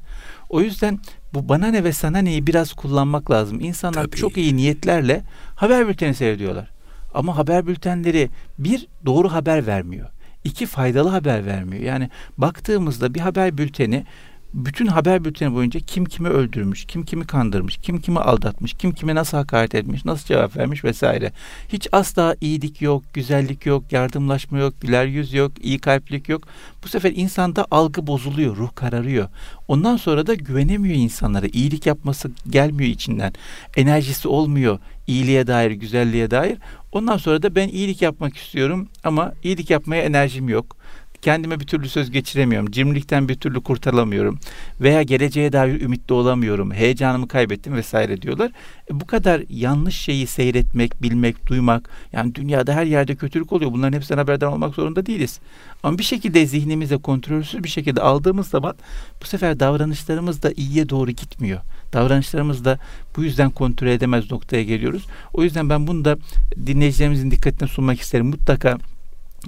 [0.50, 1.00] O yüzden
[1.34, 3.60] bu bana ne ve sana neyi biraz kullanmak lazım.
[3.60, 4.15] İnsanlar Tabii.
[4.15, 5.24] çok iyi niyetlerle
[5.56, 6.72] haber bülteni seyrediyorlar.
[7.13, 10.10] Ama haber bültenleri bir doğru haber vermiyor.
[10.43, 11.84] İki faydalı haber vermiyor.
[11.84, 14.06] Yani baktığımızda bir haber bülteni
[14.53, 19.15] bütün haber bülteni boyunca kim kimi öldürmüş, kim kimi kandırmış, kim kimi aldatmış, kim kime
[19.15, 21.31] nasıl hakaret etmiş, nasıl cevap vermiş vesaire.
[21.69, 26.47] Hiç asla iyilik yok, güzellik yok, yardımlaşma yok, güler yüz yok, iyi kalplik yok.
[26.83, 29.29] Bu sefer insanda algı bozuluyor, ruh kararıyor.
[29.67, 31.45] Ondan sonra da güvenemiyor insanlara.
[31.53, 33.33] İyilik yapması gelmiyor içinden.
[33.77, 36.57] Enerjisi olmuyor iyiliğe dair, güzelliğe dair.
[36.91, 40.78] Ondan sonra da ben iyilik yapmak istiyorum ama iyilik yapmaya enerjim yok
[41.21, 42.71] kendime bir türlü söz geçiremiyorum.
[42.71, 44.39] Cimrilikten bir türlü kurtarılamıyorum.
[44.82, 46.71] Veya geleceğe dair ümitli olamıyorum.
[46.71, 48.51] Heyecanımı kaybettim vesaire diyorlar.
[48.91, 51.89] E, bu kadar yanlış şeyi seyretmek, bilmek, duymak.
[52.13, 53.71] Yani dünyada her yerde kötülük oluyor.
[53.71, 55.39] Bunların hepsinden haberdar olmak zorunda değiliz.
[55.84, 58.75] Ama bir şekilde zihnimize kontrolsüz bir şekilde aldığımız zaman
[59.21, 61.60] bu sefer davranışlarımız da iyiye doğru gitmiyor.
[61.93, 62.79] Davranışlarımız da
[63.15, 65.05] bu yüzden kontrol edemez noktaya geliyoruz.
[65.34, 66.17] O yüzden ben bunu da
[66.65, 68.25] dinleyicilerimizin dikkatine sunmak isterim.
[68.25, 68.77] Mutlaka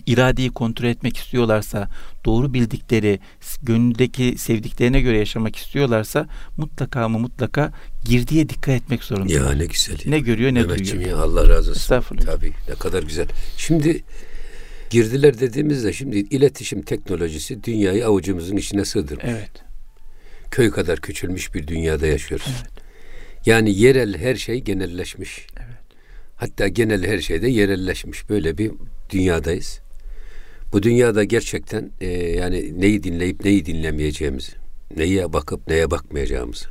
[0.05, 1.89] iradeyi kontrol etmek istiyorlarsa,
[2.25, 3.19] doğru bildikleri,
[3.63, 6.27] gönüldeki sevdiklerine göre yaşamak istiyorlarsa
[6.57, 7.71] mutlaka mı mutlaka
[8.05, 9.33] girdiye dikkat etmek zorunda.
[9.33, 9.97] Ya ne güzel.
[10.05, 11.17] Ne görüyor ne Mehmetciğim duyuyor.
[11.17, 11.81] Ya Allah razı olsun.
[11.81, 12.25] Estağfurullah.
[12.25, 13.27] Tabii ne kadar güzel.
[13.57, 14.03] Şimdi
[14.89, 19.25] girdiler dediğimizde şimdi iletişim teknolojisi dünyayı avucumuzun içine sığdırmış.
[19.27, 19.51] Evet.
[20.51, 22.47] Köy kadar küçülmüş bir dünyada yaşıyoruz.
[22.49, 22.71] Evet.
[23.45, 25.47] Yani yerel her şey genelleşmiş.
[25.57, 25.81] Evet.
[26.35, 28.71] Hatta genel her şeyde yerelleşmiş böyle bir
[29.11, 29.79] dünyadayız.
[30.73, 34.51] Bu dünyada gerçekten e, yani neyi dinleyip neyi dinlemeyeceğimizi,
[34.97, 36.65] neye bakıp neye bakmayacağımızı,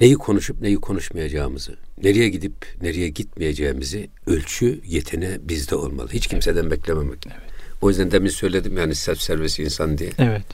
[0.00, 6.08] neyi konuşup neyi konuşmayacağımızı, nereye gidip nereye gitmeyeceğimizi ölçü yetene bizde olmalı.
[6.12, 7.26] Hiç kimseden beklememek.
[7.26, 7.50] Evet.
[7.82, 10.10] O yüzden demin söyledim yani self servis insan diye.
[10.18, 10.46] Evet.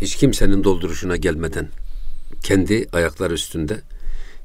[0.00, 1.68] Hiç kimsenin dolduruşuna gelmeden
[2.42, 3.80] kendi ayaklar üstünde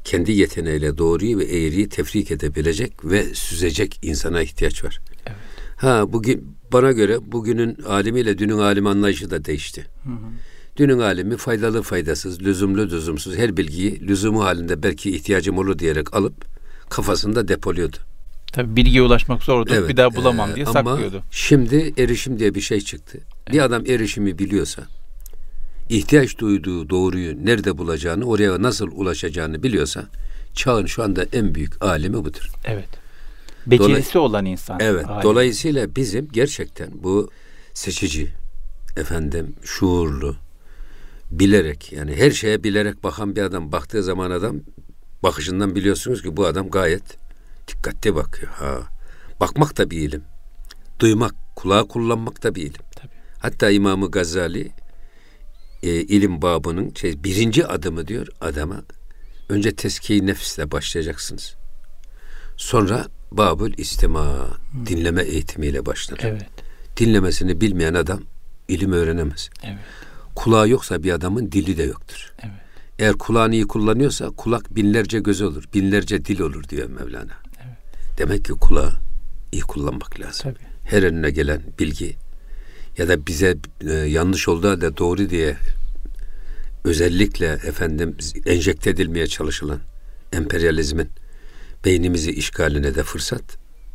[0.09, 4.99] kendi yeteneğiyle doğruyu ve eğriyi tefrik edebilecek ve süzecek insana ihtiyaç var.
[5.25, 5.37] Evet.
[5.77, 9.85] Ha bugün bana göre bugünün alimiyle dünün alim anlayışı da değişti.
[10.03, 10.29] Hı hı.
[10.77, 16.33] Dünün alimi faydalı faydasız, lüzumlu lüzumsuz her bilgiyi lüzumu halinde belki ihtiyacım olur diyerek alıp
[16.89, 17.97] kafasında depoluyordu.
[18.53, 19.71] Tabii bilgiye ulaşmak zordu.
[19.73, 21.23] Evet, bir daha bulamam e, diye ama saklıyordu.
[21.31, 23.17] Şimdi erişim diye bir şey çıktı.
[23.17, 23.53] Evet.
[23.53, 24.83] Bir adam erişimi biliyorsa,
[25.89, 30.08] ihtiyaç duyduğu doğruyu nerede bulacağını, oraya nasıl ulaşacağını biliyorsa,
[30.54, 32.52] çağın şu anda en büyük alimi budur.
[32.65, 32.89] Evet.
[33.67, 34.78] Becerisi Dolay- olan insan.
[34.80, 35.06] Evet.
[35.10, 35.23] Aile.
[35.23, 37.30] Dolayısıyla bizim gerçekten bu
[37.73, 38.30] seçici,
[38.97, 40.36] efendim şuurlu,
[41.32, 44.56] bilerek yani her şeye bilerek bakan bir adam baktığı zaman adam
[45.23, 47.04] bakışından biliyorsunuz ki bu adam gayet
[47.67, 48.52] dikkatli bakıyor.
[48.52, 48.80] Ha.
[49.39, 50.23] Bakmak da bir ilim.
[50.99, 52.82] Duymak, kulağı kullanmak da bir ilim.
[52.95, 53.12] Tabii.
[53.39, 54.71] Hatta İmamı Gazali
[55.83, 58.83] e, ilim babının şey, birinci adımı diyor adama
[59.49, 61.55] önce tezkiye nefisle başlayacaksınız.
[62.57, 64.47] Sonra babül istima
[64.85, 66.19] dinleme eğitimiyle başlar.
[66.21, 66.45] Evet.
[66.97, 68.21] Dinlemesini bilmeyen adam
[68.67, 69.49] ilim öğrenemez.
[69.63, 69.79] Evet.
[70.35, 72.33] Kulağı yoksa bir adamın dili de yoktur.
[72.39, 72.53] Evet.
[72.99, 77.33] Eğer kulağını iyi kullanıyorsa kulak binlerce göz olur, binlerce dil olur diyor Mevlana.
[77.65, 77.77] Evet.
[78.17, 78.93] Demek ki kulağı
[79.51, 80.53] iyi kullanmak lazım.
[80.53, 80.69] Tabii.
[80.83, 82.15] Her önüne gelen bilgi
[82.99, 83.57] ya da bize
[83.88, 85.57] e, yanlış olduğu halde doğru diye
[86.83, 89.79] özellikle efendim enjekte edilmeye çalışılan
[90.33, 91.09] emperyalizmin
[91.85, 93.43] beynimizi işgaline de fırsat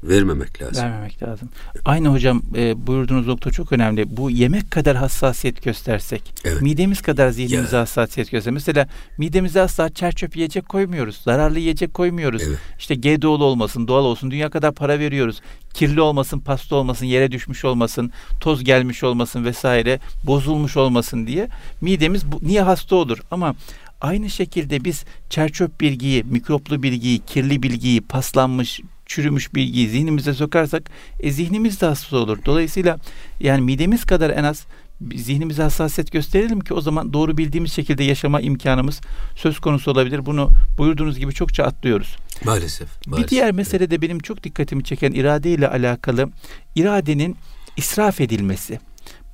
[0.08, 0.84] vermemek lazım.
[0.84, 1.48] Vermemek lazım.
[1.84, 4.16] Aynı hocam e, buyurduğunuz nokta çok önemli.
[4.16, 6.62] Bu yemek kadar hassasiyet göstersek, Evet.
[6.62, 7.82] midemiz kadar zihnimize Ya.
[7.82, 8.52] hassasiyet göstersek.
[8.52, 8.88] Mesela
[9.18, 11.16] midemize asla çerçöp yiyecek koymuyoruz.
[11.16, 12.42] Zararlı yiyecek koymuyoruz.
[12.42, 12.58] Evet.
[12.78, 15.40] İşte GDO'lu olmasın, doğal olsun, dünya kadar para veriyoruz.
[15.74, 21.48] Kirli olmasın, pasta olmasın, yere düşmüş olmasın, toz gelmiş olmasın vesaire, bozulmuş olmasın diye.
[21.80, 23.18] Midemiz bu, niye hasta olur?
[23.30, 23.54] Ama
[24.00, 30.82] aynı şekilde biz çerçöp bilgiyi, mikroplu bilgiyi, kirli bilgiyi, paslanmış, çürümüş bilgiyi zihnimize sokarsak
[31.20, 32.38] e, zihnimiz de hasta olur.
[32.44, 32.98] Dolayısıyla
[33.40, 34.66] yani midemiz kadar en az
[35.14, 39.00] zihnimize hassasiyet gösterelim ki o zaman doğru bildiğimiz şekilde yaşama imkanımız
[39.36, 40.26] söz konusu olabilir.
[40.26, 42.16] Bunu buyurduğunuz gibi çokça atlıyoruz.
[42.44, 42.88] Maalesef.
[43.06, 43.30] Bir maalesef.
[43.30, 46.28] diğer mesele de benim çok dikkatimi çeken irade ile alakalı
[46.74, 47.36] iradenin
[47.76, 48.80] israf edilmesi.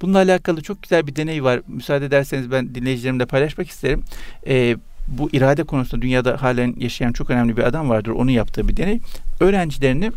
[0.03, 1.61] Bununla alakalı çok güzel bir deney var.
[1.69, 4.03] Müsaade ederseniz ben dinleyicilerimle paylaşmak isterim.
[4.47, 4.77] Ee,
[5.11, 8.11] bu irade konusunda dünyada halen yaşayan çok önemli bir adam vardır.
[8.11, 9.01] Onun yaptığı bir deney.
[9.41, 10.13] Öğrencilerini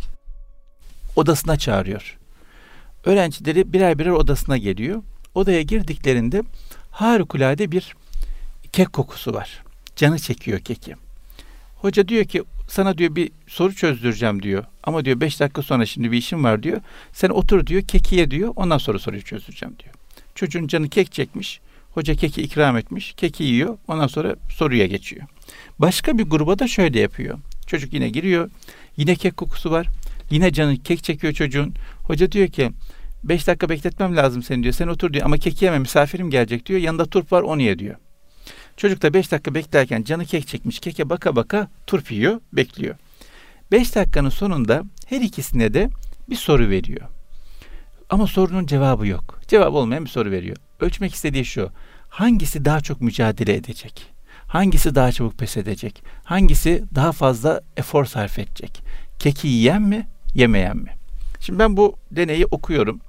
[1.15, 2.17] odasına çağırıyor.
[3.05, 5.03] Öğrencileri birer birer odasına geliyor.
[5.35, 6.43] Odaya girdiklerinde
[6.91, 7.95] harikulade bir
[8.71, 9.63] kek kokusu var.
[9.95, 10.95] Canı çekiyor keki.
[11.75, 14.63] Hoca diyor ki sana diyor bir soru çözdüreceğim diyor.
[14.83, 16.81] Ama diyor beş dakika sonra şimdi bir işim var diyor.
[17.13, 18.53] Sen otur diyor keki ye diyor.
[18.55, 19.93] Ondan sonra soruyu çözeceğim diyor.
[20.35, 21.61] Çocuğun canı kek çekmiş.
[21.93, 23.13] Hoca keki ikram etmiş.
[23.17, 23.77] Keki yiyor.
[23.87, 25.27] Ondan sonra soruya geçiyor.
[25.79, 27.39] Başka bir gruba da şöyle yapıyor.
[27.67, 28.49] Çocuk yine giriyor.
[28.97, 29.87] Yine kek kokusu var.
[30.29, 31.73] Yine canı kek çekiyor çocuğun.
[32.03, 32.71] Hoca diyor ki
[33.23, 34.73] beş dakika bekletmem lazım seni diyor.
[34.73, 36.79] Sen otur diyor ama keki yeme misafirim gelecek diyor.
[36.79, 37.95] Yanında turp var onu ye diyor.
[38.77, 40.79] Çocuk da 5 dakika beklerken canı kek çekmiş.
[40.79, 42.95] Keke baka baka turp yiyor, bekliyor.
[43.71, 45.89] 5 dakikanın sonunda her ikisine de
[46.29, 47.07] bir soru veriyor.
[48.13, 49.39] Ama sorunun cevabı yok.
[49.47, 50.57] Cevap olmayan bir soru veriyor.
[50.79, 51.69] Ölçmek istediği şu.
[52.09, 54.13] Hangisi daha çok mücadele edecek?
[54.47, 56.03] Hangisi daha çabuk pes edecek?
[56.23, 58.83] Hangisi daha fazla efor sarf edecek?
[59.19, 60.89] Keki yiyen mi, yemeyen mi?
[61.39, 63.01] Şimdi ben bu deneyi okuyorum.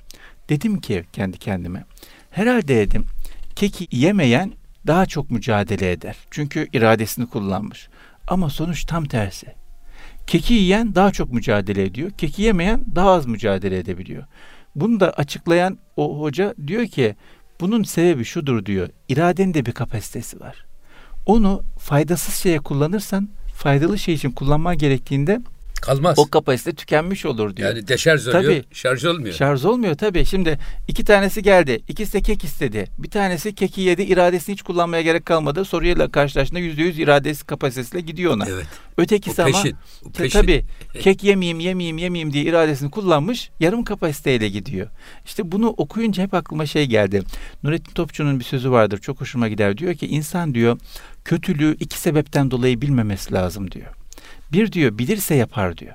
[0.48, 1.84] Dedim ki kendi kendime.
[2.30, 3.04] Herhalde dedim
[3.56, 4.52] keki yemeyen
[4.86, 6.16] daha çok mücadele eder.
[6.30, 7.88] Çünkü iradesini kullanmış.
[8.28, 9.46] Ama sonuç tam tersi.
[10.26, 12.10] Keki yiyen daha çok mücadele ediyor.
[12.10, 14.24] Keki yemeyen daha az mücadele edebiliyor.
[14.76, 17.16] Bunu da açıklayan o hoca diyor ki
[17.60, 18.88] bunun sebebi şudur diyor.
[19.08, 20.64] İradenin de bir kapasitesi var.
[21.26, 25.40] Onu faydasız şeye kullanırsan faydalı şey için kullanman gerektiğinde
[25.84, 26.18] Kalmaz.
[26.18, 27.68] o kapasite tükenmiş olur diyor.
[27.68, 28.64] yani deşarj oluyor, Tabii.
[28.72, 29.34] şarj olmuyor.
[29.34, 30.24] Şarj olmuyor tabii.
[30.24, 31.80] Şimdi iki tanesi geldi.
[31.88, 32.86] İkisi de kek istedi.
[32.98, 34.02] Bir tanesi keki yedi.
[34.02, 35.64] iradesini hiç kullanmaya gerek kalmadı.
[35.64, 38.44] Soruyla karşılaştığında yüzde yüz iradesi kapasitesiyle gidiyor ona.
[38.48, 38.66] Evet.
[38.98, 39.76] Ötekisi O ama peşin.
[40.12, 40.40] Te- peşin.
[40.40, 40.64] tabii
[41.00, 43.50] kek yemeyeyim yemeyeyim yemeyeyim diye iradesini kullanmış.
[43.60, 44.86] Yarım kapasiteyle gidiyor.
[45.24, 47.22] İşte bunu okuyunca hep aklıma şey geldi.
[47.62, 48.98] Nurettin Topçu'nun bir sözü vardır.
[48.98, 49.78] Çok hoşuma gider.
[49.78, 50.78] Diyor ki insan diyor
[51.24, 53.86] kötülüğü iki sebepten dolayı bilmemesi lazım diyor.
[54.54, 55.92] Bir diyor bilirse yapar diyor.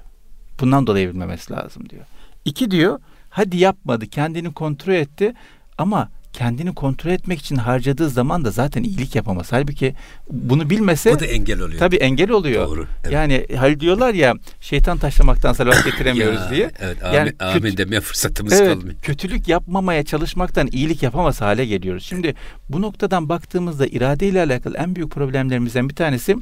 [0.59, 2.03] Bundan dolayı bilmemesi lazım diyor.
[2.45, 5.33] İki diyor hadi yapmadı kendini kontrol etti
[5.77, 9.47] ama kendini kontrol etmek için harcadığı zaman da zaten iyilik yapamaz.
[9.51, 9.95] Halbuki
[10.31, 11.79] bunu bilmese O da engel oluyor.
[11.79, 12.67] tabii engel oluyor.
[12.67, 12.87] Doğru.
[13.03, 13.13] Evet.
[13.13, 16.71] Yani hal diyorlar ya şeytan taşlamaktan salavat getiremiyoruz Ya, diye.
[16.79, 16.97] Evet.
[17.13, 18.95] Yani Amin, kötü- demeye fırsatımız Evet, kalmıyor.
[19.01, 22.03] kötülük yapmamaya çalışmaktan iyilik yapamaz hale geliyoruz.
[22.03, 22.35] Şimdi
[22.69, 26.35] bu noktadan baktığımızda irade ile alakalı en büyük problemlerimizden bir tanesi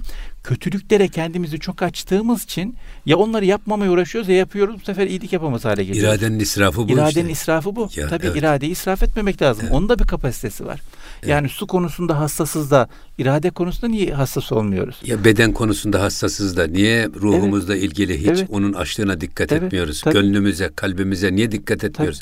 [0.48, 5.66] kötülüklere kendimizi çok açtığımız için ya onları yapmamaya uğraşıyoruz ya yapıyoruz bu sefer iyilik yapamaz
[5.66, 6.22] hale geliyoruz.
[6.22, 7.32] İradenin israfı bu İradenin işte.
[7.32, 7.90] israfı bu.
[7.96, 8.38] Ya, Tabii evet.
[8.38, 9.64] iradeyi israf etmemek lazım.
[9.64, 9.74] Evet.
[9.76, 10.82] Onun da bir kapasitesi var.
[11.26, 14.96] Yani su konusunda hassasız da irade konusunda niye hassas olmuyoruz?
[15.06, 18.48] Ya beden konusunda hassasız da niye ruhumuzla ilgili hiç Evet.
[18.50, 20.02] onun açlığına dikkat Evet, etmiyoruz?
[20.02, 20.14] tabii.
[20.14, 22.22] Gönlümüze, kalbimize niye dikkat etmiyoruz?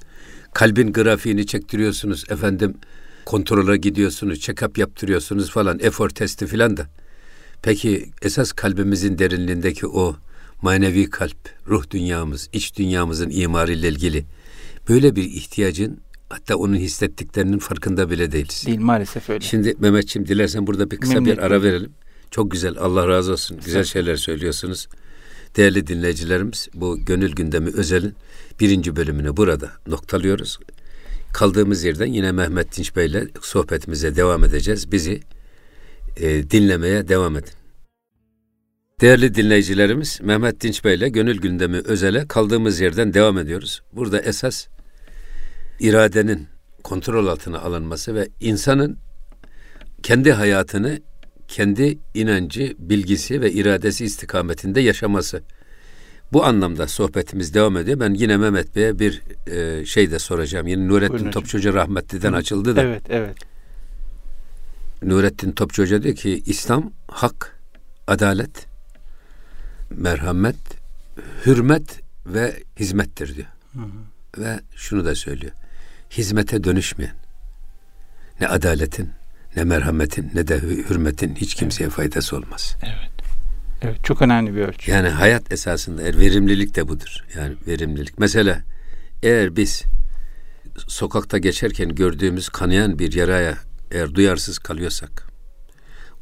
[0.54, 2.78] Kalbin grafiğini çektiriyorsunuz efendim
[3.26, 6.88] kontrola gidiyorsunuz, check-up yaptırıyorsunuz falan, efor testi filan da.
[7.66, 10.16] Peki esas kalbimizin derinliğindeki o
[10.62, 14.26] manevi kalp, ruh dünyamız, iç dünyamızın imarıyla ilgili
[14.90, 16.00] böyle bir ihtiyacın
[16.30, 18.64] hatta onun hissettiklerinin farkında bile değiliz.
[18.66, 19.46] Değil maalesef öyle.
[19.46, 21.92] Şimdi Mehmetçiğim dilersen burada bir kısa bir ara verelim.
[22.32, 23.60] Çok güzel Allah razı olsun.
[23.66, 24.88] Güzel şeyler söylüyorsunuz.
[25.58, 28.16] Değerli dinleyicilerimiz bu Gönül Gündemi Özel'in
[28.60, 30.60] birinci bölümünü burada noktalıyoruz.
[31.34, 34.92] Kaldığımız yerden yine Mehmet Dinç Bey ile sohbetimize devam edeceğiz.
[34.92, 35.22] Bizi
[36.18, 37.54] e, dinlemeye devam edin.
[39.02, 43.82] Değerli dinleyicilerimiz Mehmet Dinç Bey ile Gönül Gündemi Özel'e kaldığımız yerden devam ediyoruz.
[43.94, 44.68] Burada esas
[45.80, 46.48] iradenin
[46.84, 48.98] kontrol altına alınması ve insanın
[50.04, 51.00] kendi hayatını
[51.48, 55.44] kendi inancı, bilgisi ve iradesi istikametinde yaşaması.
[56.34, 58.00] Bu anlamda sohbetimiz devam ediyor.
[58.00, 60.68] Ben yine Mehmet Bey'e bir e, şey de soracağım.
[60.68, 61.42] Yine Nurettin Buyurun hocam.
[61.42, 62.82] Topçu Hoca rahmetliden açıldı da.
[62.82, 63.38] Evet, evet.
[65.04, 67.60] Nurettin Topçu Hoca diyor ki İslam hak,
[68.08, 68.68] adalet,
[69.90, 70.56] merhamet,
[71.46, 73.48] hürmet ve hizmettir diyor.
[73.74, 74.42] Hı hı.
[74.44, 75.54] Ve şunu da söylüyor.
[76.12, 77.16] Hizmete dönüşmeyen
[78.40, 79.10] ne adaletin,
[79.56, 81.94] ne merhametin, ne de hürmetin hiç kimseye evet.
[81.94, 82.78] faydası olmaz.
[82.84, 83.16] Evet.
[83.82, 84.92] Evet, çok önemli bir ölçü.
[84.92, 87.26] Yani hayat esasında eğer verimlilik de budur.
[87.38, 88.20] Yani verimlilik.
[88.20, 88.64] Mesela
[89.24, 89.84] eğer biz
[90.88, 93.58] sokakta geçerken gördüğümüz kanayan bir yaraya
[93.92, 95.28] eğer duyarsız kalıyorsak,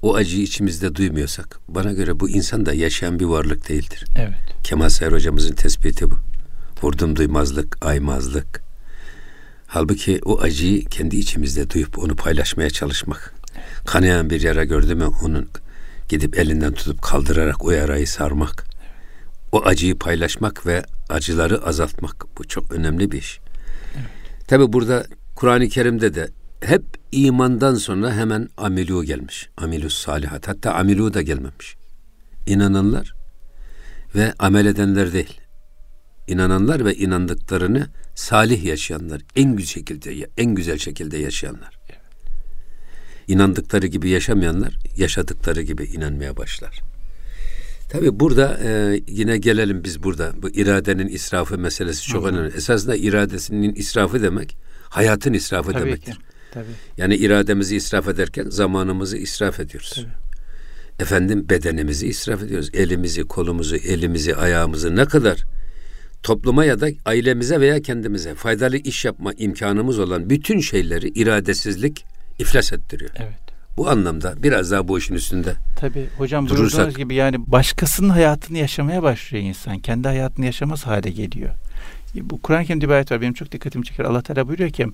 [0.02, 4.06] o acıyı içimizde duymuyorsak, bana göre bu insan da yaşayan bir varlık değildir.
[4.18, 4.36] Evet.
[4.64, 6.16] Kemal Sayar hocamızın tespiti bu.
[6.82, 8.64] Vurdum duymazlık, aymazlık.
[9.68, 13.34] Halbuki o acıyı kendi içimizde duyup onu paylaşmaya çalışmak.
[13.86, 15.50] Kanayan bir yara gördü mü onun
[16.10, 18.66] gidip elinden tutup kaldırarak o yarayı sarmak.
[19.52, 22.26] O acıyı paylaşmak ve acıları azaltmak.
[22.38, 23.40] Bu çok önemli bir iş.
[23.96, 24.48] Evet.
[24.48, 26.30] Tabi burada Kur'an-ı Kerim'de de
[26.62, 29.50] hep imandan sonra hemen amilu gelmiş.
[29.58, 30.48] Amilus salihat.
[30.48, 31.76] Hatta amilu da gelmemiş.
[32.48, 33.14] İnananlar
[34.16, 35.42] ve amel edenler değil.
[36.28, 41.80] İnananlar ve inandıklarını salih yaşayanlar, en güzel şekilde en güzel şekilde yaşayanlar.
[43.28, 46.82] İnandıkları gibi yaşamayanlar yaşadıkları gibi inanmaya başlar.
[47.90, 52.32] Tabi burada e, yine gelelim biz burada bu iradenin israfı meselesi çok hı hı.
[52.32, 52.56] önemli.
[52.56, 54.58] Esasında iradesinin israfı demek
[54.90, 56.14] hayatın israfı Tabii demektir.
[56.14, 56.20] Ki.
[56.54, 56.66] Tabii.
[56.98, 59.94] Yani irademizi israf ederken zamanımızı israf ediyoruz.
[59.96, 60.24] Tabii.
[61.00, 62.70] Efendim bedenimizi israf ediyoruz.
[62.74, 65.44] Elimizi, kolumuzu, elimizi, ayağımızı ne kadar
[66.24, 72.06] topluma ya da ailemize veya kendimize faydalı iş yapma imkanımız olan bütün şeyleri iradesizlik
[72.40, 73.12] iflas ettiriyor.
[73.16, 73.44] Evet.
[73.78, 78.58] Bu anlamda biraz daha bu işin üstünde Tabii hocam durursak, buyurduğunuz gibi yani başkasının hayatını
[78.58, 79.80] yaşamaya başlıyor insan.
[79.80, 81.50] Kendi hayatını yaşamaz hale geliyor.
[82.16, 83.22] Bu Kur'an-ı Kerim'de bir ayet var.
[83.22, 84.06] Benim çok dikkatimi çeker.
[84.06, 84.88] Allah Teala buyuruyor ki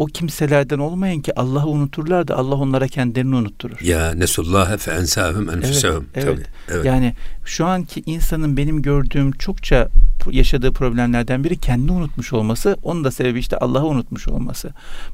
[0.00, 3.80] o kimselerden olmayın ki Allah'ı unuturlar da Allah onlara kendilerini unutturur.
[3.80, 6.06] Ya nesullaha fe ensahum enfusahum.
[6.14, 6.46] Evet, evet.
[6.68, 6.84] evet.
[6.84, 9.88] Yani şu anki insanın benim gördüğüm çokça
[10.30, 12.76] yaşadığı problemlerden biri kendi unutmuş olması.
[12.82, 14.70] Onun da sebebi işte Allah'ı unutmuş olması.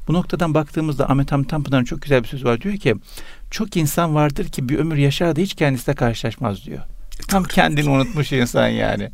[0.07, 2.61] Bu noktadan baktığımızda Ahmet Hamit Tanpınar'ın çok güzel bir söz var.
[2.61, 2.95] Diyor ki
[3.51, 6.83] çok insan vardır ki bir ömür yaşar da hiç kendisiyle karşılaşmaz diyor.
[7.27, 9.09] Tam kendini unutmuş insan yani.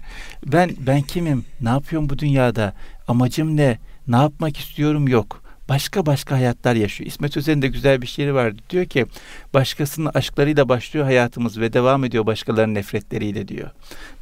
[0.45, 1.45] Ben ben kimim?
[1.61, 2.73] Ne yapıyorum bu dünyada?
[3.07, 3.77] Amacım ne?
[4.07, 5.42] Ne yapmak istiyorum yok
[5.73, 7.07] başka başka hayatlar yaşıyor.
[7.07, 8.61] İsmet Özel'in de güzel bir şiiri vardı.
[8.69, 9.05] Diyor ki
[9.53, 13.69] başkasının aşklarıyla başlıyor hayatımız ve devam ediyor başkalarının nefretleriyle diyor.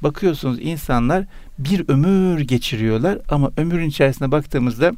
[0.04, 1.26] Bakıyorsunuz insanlar
[1.60, 4.92] bir ömür geçiriyorlar ama ömrün içerisine baktığımızda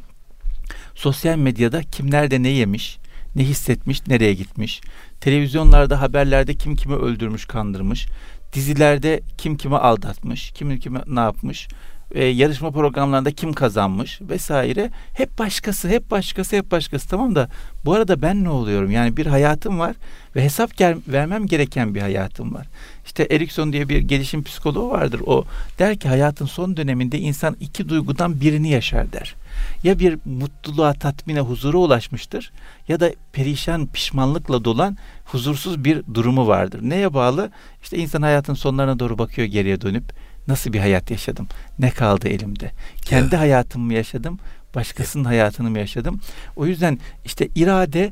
[0.96, 2.98] sosyal medyada kimler de ne yemiş,
[3.36, 4.82] ne hissetmiş, nereye gitmiş.
[5.22, 8.08] Televizyonlarda, haberlerde kim kimi öldürmüş, kandırmış.
[8.54, 11.68] Dizilerde kim kimi aldatmış, kim kimi ne yapmış
[12.14, 17.50] e, yarışma programlarında kim kazanmış vesaire hep başkası hep başkası hep başkası tamam da
[17.86, 19.96] bu arada ben ne oluyorum yani bir hayatım var
[20.36, 22.68] ve hesap gel- vermem gereken bir hayatım var.
[23.06, 25.46] İşte Erikson diye bir gelişim psikoloğu vardır o
[25.80, 29.36] der ki hayatın son döneminde insan iki duygudan birini yaşar der.
[29.84, 32.52] Ya bir mutluluğa, tatmine, huzura ulaşmıştır
[32.88, 36.80] ya da perişan, pişmanlıkla dolan huzursuz bir durumu vardır.
[36.84, 37.52] Neye bağlı?
[37.84, 40.04] İşte insan hayatın sonlarına doğru bakıyor geriye dönüp
[40.48, 41.48] Nasıl bir hayat yaşadım?
[41.80, 42.72] Ne kaldı elimde?
[43.02, 43.42] Kendi ya.
[43.42, 44.40] hayatımı mı yaşadım?
[44.76, 45.30] Başkasının ya.
[45.30, 46.22] hayatını mı yaşadım?
[46.56, 48.12] O yüzden işte irade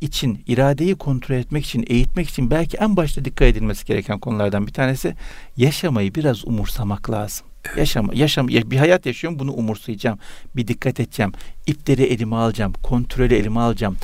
[0.00, 4.72] için, iradeyi kontrol etmek için, eğitmek için belki en başta dikkat edilmesi gereken konulardan bir
[4.72, 5.14] tanesi
[5.56, 7.46] yaşamayı biraz umursamak lazım.
[7.76, 10.18] Yaşama, yaşam, bir hayat yaşıyorum bunu umursayacağım.
[10.56, 11.32] Bir dikkat edeceğim.
[11.66, 12.72] İpleri elime alacağım.
[12.82, 13.96] Kontrolü elime alacağım.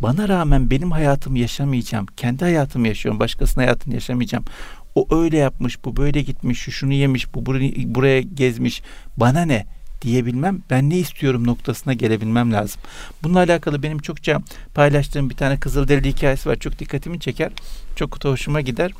[0.00, 2.06] Bana rağmen benim hayatımı yaşamayacağım.
[2.06, 3.20] Kendi hayatımı yaşıyorum.
[3.20, 4.44] Başkasının hayatını yaşamayacağım.
[4.94, 8.82] O öyle yapmış, bu böyle gitmiş, şu şunu yemiş, bu buraya, buraya gezmiş.
[9.16, 9.66] Bana ne
[10.02, 12.80] diyebilmem, ben ne istiyorum noktasına gelebilmem lazım.
[13.22, 14.40] Bununla alakalı benim çokça
[14.74, 16.56] paylaştığım bir tane Kızılderili hikayesi var.
[16.56, 17.52] Çok dikkatimi çeker.
[17.96, 18.92] Çok hoşuma gider.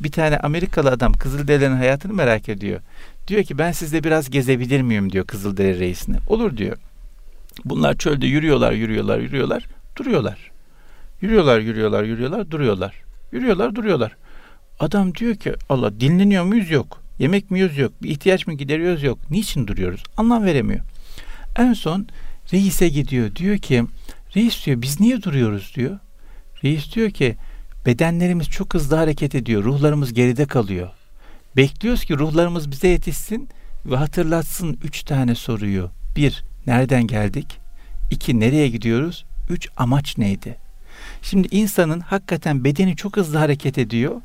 [0.00, 2.80] Bir tane Amerikalı adam Kızılderililerin hayatını merak ediyor.
[3.28, 6.16] Diyor ki ben sizle biraz gezebilir miyim diyor Kızılderili reisine.
[6.28, 6.76] Olur diyor.
[7.64, 10.50] Bunlar çölde yürüyorlar, yürüyorlar, yürüyorlar, duruyorlar.
[11.20, 12.94] Yürüyorlar, yürüyorlar, yürüyorlar, duruyorlar.
[13.32, 14.16] Yürüyorlar, duruyorlar.
[14.80, 17.02] Adam diyor ki Allah dinleniyor muyuz yok.
[17.18, 17.92] Yemek mi yiyoruz yok.
[18.02, 19.18] Bir ihtiyaç mı gideriyoruz yok.
[19.30, 20.02] Niçin duruyoruz?
[20.16, 20.80] Anlam veremiyor.
[21.56, 22.06] En son
[22.52, 23.36] reise gidiyor.
[23.36, 23.84] Diyor ki
[24.36, 25.98] reis diyor biz niye duruyoruz diyor.
[26.64, 27.36] Reis diyor ki
[27.86, 29.64] bedenlerimiz çok hızlı hareket ediyor.
[29.64, 30.88] Ruhlarımız geride kalıyor.
[31.56, 33.48] Bekliyoruz ki ruhlarımız bize yetişsin
[33.86, 35.90] ve hatırlatsın üç tane soruyu.
[36.16, 37.58] Bir, nereden geldik?
[38.10, 39.24] İki, nereye gidiyoruz?
[39.50, 40.56] Üç, amaç neydi?
[41.22, 44.20] Şimdi insanın hakikaten bedeni çok hızlı hareket ediyor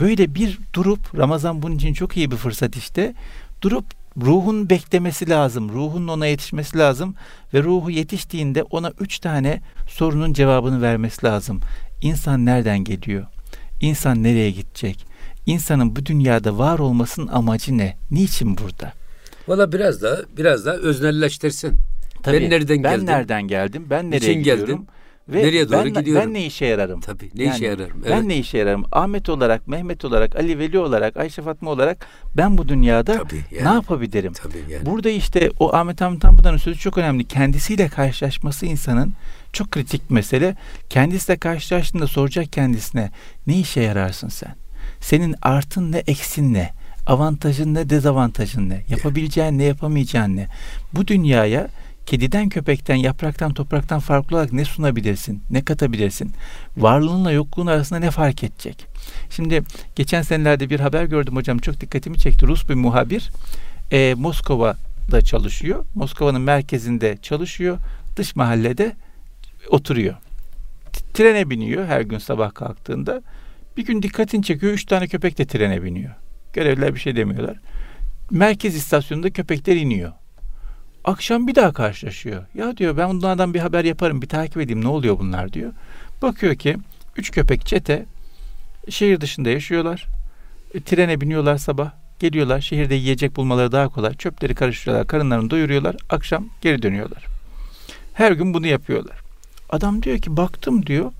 [0.00, 3.14] Böyle bir durup Ramazan bunun için çok iyi bir fırsat işte.
[3.62, 3.84] Durup
[4.16, 5.68] ruhun beklemesi lazım.
[5.68, 7.14] Ruhun ona yetişmesi lazım
[7.54, 11.60] ve ruhu yetiştiğinde ona üç tane sorunun cevabını vermesi lazım.
[12.02, 13.26] İnsan nereden geliyor?
[13.80, 15.06] İnsan nereye gidecek?
[15.46, 17.96] İnsanın bu dünyada var olmasının amacı ne?
[18.10, 18.92] Niçin burada?
[19.48, 21.74] Valla biraz daha biraz daha öznelleştirsin.
[22.22, 23.06] Tabii, ben nereden ben geldim?
[23.06, 23.86] nereden geldim?
[23.90, 24.66] Ben nereye Niçin gidiyorum?
[24.66, 24.88] geldin?
[25.28, 26.26] Ve Nereye doğru ben, gidiyorum?
[26.26, 27.00] Ben ne işe yararım?
[27.00, 27.96] Tabii ne işe yararım?
[28.02, 28.10] Evet.
[28.10, 28.84] Ben ne işe yararım?
[28.92, 32.06] Ahmet olarak, Mehmet olarak, Ali Veli olarak, Ayşe Fatma olarak
[32.36, 33.64] ben bu dünyada Tabii yani.
[33.68, 34.32] ne yapabilirim?
[34.32, 34.86] Tabii yani.
[34.86, 37.24] Burada işte o Ahmet Hamit Tanpınar'ın sözü çok önemli.
[37.24, 39.12] Kendisiyle karşılaşması insanın
[39.52, 40.56] çok kritik mesele.
[40.90, 43.10] Kendisiyle karşılaştığında soracak kendisine
[43.46, 44.54] ne işe yararsın sen?
[45.00, 46.70] Senin artın ne, eksin ne?
[47.06, 48.82] Avantajın ne, dezavantajın ne?
[48.88, 50.46] Yapabileceğin ne, yapamayacağın ne?
[50.92, 51.68] Bu dünyaya
[52.08, 56.32] kediden, köpekten, yapraktan, topraktan farklı olarak ne sunabilirsin, ne katabilirsin?
[56.76, 58.86] Varlığınla yokluğun arasında ne fark edecek?
[59.30, 59.62] Şimdi
[59.96, 62.46] geçen senelerde bir haber gördüm hocam çok dikkatimi çekti.
[62.46, 63.30] Rus bir muhabir
[63.92, 65.84] e, Moskova'da çalışıyor.
[65.94, 67.78] Moskova'nın merkezinde çalışıyor.
[68.16, 68.96] Dış mahallede
[69.70, 70.14] oturuyor.
[71.14, 73.22] Trene biniyor her gün sabah kalktığında.
[73.76, 74.72] Bir gün dikkatini çekiyor.
[74.72, 76.14] Üç tane köpek de trene biniyor.
[76.52, 77.56] Görevliler bir şey demiyorlar.
[78.30, 80.12] Merkez istasyonunda köpekler iniyor.
[81.04, 82.44] Akşam bir daha karşılaşıyor.
[82.54, 85.72] Ya diyor ben bunlardan bir haber yaparım, bir takip edeyim ne oluyor bunlar diyor.
[86.22, 86.76] Bakıyor ki
[87.16, 88.06] üç köpek çete
[88.88, 90.06] şehir dışında yaşıyorlar.
[90.74, 91.90] E, trene biniyorlar sabah.
[92.18, 92.60] Geliyorlar.
[92.60, 94.14] Şehirde yiyecek bulmaları daha kolay.
[94.14, 95.06] Çöpleri karıştırıyorlar.
[95.06, 95.96] Karınlarını doyuruyorlar.
[96.10, 97.24] Akşam geri dönüyorlar.
[98.14, 99.16] Her gün bunu yapıyorlar.
[99.70, 101.12] Adam diyor ki baktım diyor.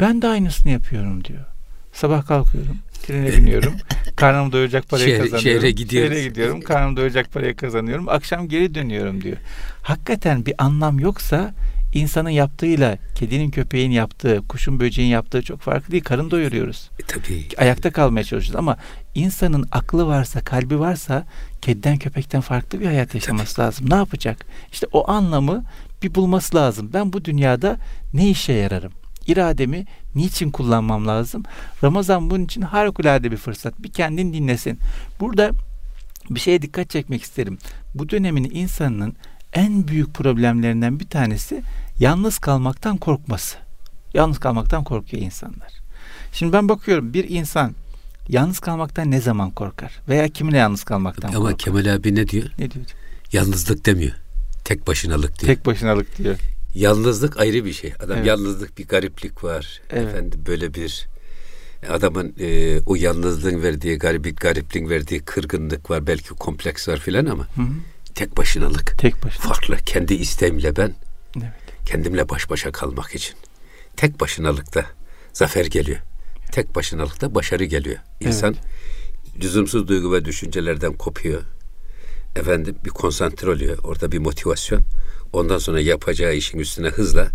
[0.00, 1.44] Ben de aynısını yapıyorum diyor.
[1.92, 2.78] Sabah kalkıyorum.
[3.06, 3.74] Trene biniyorum.
[4.16, 5.60] Karnımı doyuracak parayı Şehre- kazanıyorum.
[5.60, 6.12] şehre gidiyoruz.
[6.16, 6.60] Şehre gidiyorum.
[6.60, 8.08] Karnımı doyuracak parayı kazanıyorum.
[8.08, 9.36] Akşam geri dönüyorum diyor.
[9.82, 11.54] Hakikaten bir anlam yoksa
[11.94, 16.04] insanın yaptığıyla kedinin köpeğin yaptığı, kuşun böceğin yaptığı çok farklı değil.
[16.04, 16.90] Karın doyuruyoruz.
[16.98, 17.44] E, tabii.
[17.58, 18.76] Ayakta kalmaya çalışıyoruz ama
[19.14, 21.26] insanın aklı varsa, kalbi varsa
[21.62, 23.90] kediden köpekten farklı bir hayat yaşaması lazım.
[23.90, 24.46] Ne yapacak?
[24.72, 25.64] İşte o anlamı
[26.02, 26.90] bir bulması lazım.
[26.94, 27.76] Ben bu dünyada
[28.14, 28.92] ne işe yararım?
[29.26, 29.84] İrademi
[30.18, 31.42] niçin kullanmam lazım?
[31.84, 33.82] Ramazan bunun için harikulade bir fırsat.
[33.82, 34.78] Bir kendin dinlesin.
[35.20, 35.50] Burada
[36.30, 37.58] bir şeye dikkat çekmek isterim.
[37.94, 39.14] Bu dönemin insanının
[39.52, 41.62] en büyük problemlerinden bir tanesi
[41.98, 43.56] yalnız kalmaktan korkması.
[44.14, 45.72] Yalnız kalmaktan korkuyor insanlar.
[46.32, 47.74] Şimdi ben bakıyorum bir insan
[48.28, 49.92] yalnız kalmaktan ne zaman korkar?
[50.08, 51.58] Veya kiminle yalnız kalmaktan Ama korkar?
[51.58, 52.50] Kemal abi ne diyor?
[52.58, 52.84] Ne diyor?
[53.32, 54.12] Yalnızlık demiyor.
[54.64, 55.54] Tek başınalık diyor.
[55.54, 56.36] Tek başınalık diyor.
[56.74, 57.92] Yalnızlık ayrı bir şey.
[57.98, 58.26] Adam Evet.
[58.26, 59.80] yalnızlık bir gariplik var.
[59.90, 60.08] Evet.
[60.08, 61.08] Efendim böyle bir
[61.90, 66.06] adamın e, o yalnızlığın verdiği gariplik, garipliğin verdiği kırgınlık var.
[66.06, 67.66] Belki kompleks var filan ama Hı hı.
[68.14, 68.98] tek başınalık.
[68.98, 69.42] Tek başına.
[69.42, 69.76] Farklı.
[69.76, 70.94] Kendi isteğimle ben
[71.38, 71.52] Evet.
[71.86, 73.34] kendimle baş başa kalmak için.
[73.96, 74.86] Tek başınalıkta
[75.32, 75.98] zafer geliyor.
[76.52, 77.96] Tek başınalıkta başarı geliyor.
[78.20, 78.54] İnsan
[79.42, 81.42] lüzumsuz duygu ve düşüncelerden kopuyor.
[82.36, 83.78] Efendim bir konsantre oluyor.
[83.84, 84.82] Orada bir motivasyon.
[85.32, 87.28] Ondan sonra yapacağı işin üstüne hızla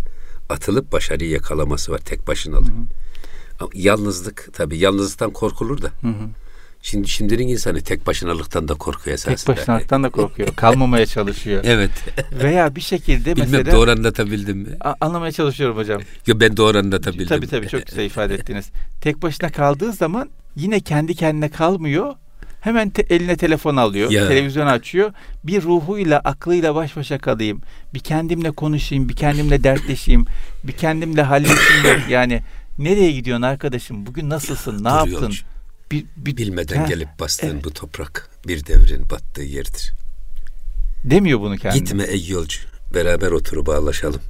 [0.48, 1.98] atılıp başarıyı yakalaması var.
[1.98, 2.72] Tek başınalık.
[3.60, 5.86] Ama Yalnızlık tabii yalnızlıktan korkulur da.
[5.86, 6.28] Hı hı.
[6.82, 9.36] Şimdi şimdinin insanı tek başınalıktan da korkuyor esasında.
[9.54, 10.48] Tek başınalıktan da korkuyor.
[10.56, 11.60] Kalmamaya çalışıyor.
[11.66, 11.90] Evet.
[12.42, 14.68] Veya bir şekilde Bilmem mesela doğru anlatabildim mi?
[14.80, 16.00] A- anlamaya çalışıyorum hocam.
[16.26, 17.26] Yo, ben doğru anlatabildim.
[17.26, 18.70] Tabii tabii çok güzel ifade ettiniz.
[19.00, 22.14] Tek başına kaldığı zaman yine kendi kendine kalmıyor.
[22.64, 24.28] Hemen te- eline telefon alıyor, Ya.
[24.28, 25.12] televizyon açıyor.
[25.44, 27.60] Bir ruhuyla, aklıyla baş başa kalayım.
[27.94, 30.24] Bir kendimle konuşayım, bir kendimle dertleşeyim,
[30.64, 32.02] bir kendimle halledeyim.
[32.08, 32.42] yani
[32.78, 34.06] nereye gidiyorsun arkadaşım?
[34.06, 34.74] Bugün nasılsın?
[34.74, 35.12] Ne Dur yaptın?
[35.12, 35.44] yolcu.
[35.90, 37.64] Bir, bir, Bilmeden Ha, gelip bastığın evet.
[37.64, 39.92] bu toprak bir devrin battığı yerdir.
[41.04, 41.78] demiyor bunu kendine.
[41.80, 42.58] Gitme ey yolcu.
[42.94, 44.20] Beraber oturup ağlaşalım.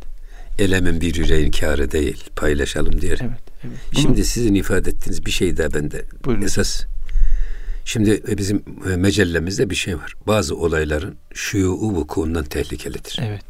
[0.58, 2.24] Elemin bir yüreğin kârı değil.
[2.36, 3.18] Paylaşalım diyor.
[3.20, 3.30] Evet,
[3.64, 3.76] evet.
[3.92, 6.04] Bunu- Şimdi sizin ifade ettiğiniz bir şey daha bende.
[6.24, 6.42] Buyurun.
[6.42, 6.84] Esas.
[7.84, 10.14] Şimdi e, bizim e, mecellemizde bir şey var.
[10.26, 13.18] Bazı olayların şuyu vukuundan tehlikelidir.
[13.22, 13.42] Evet.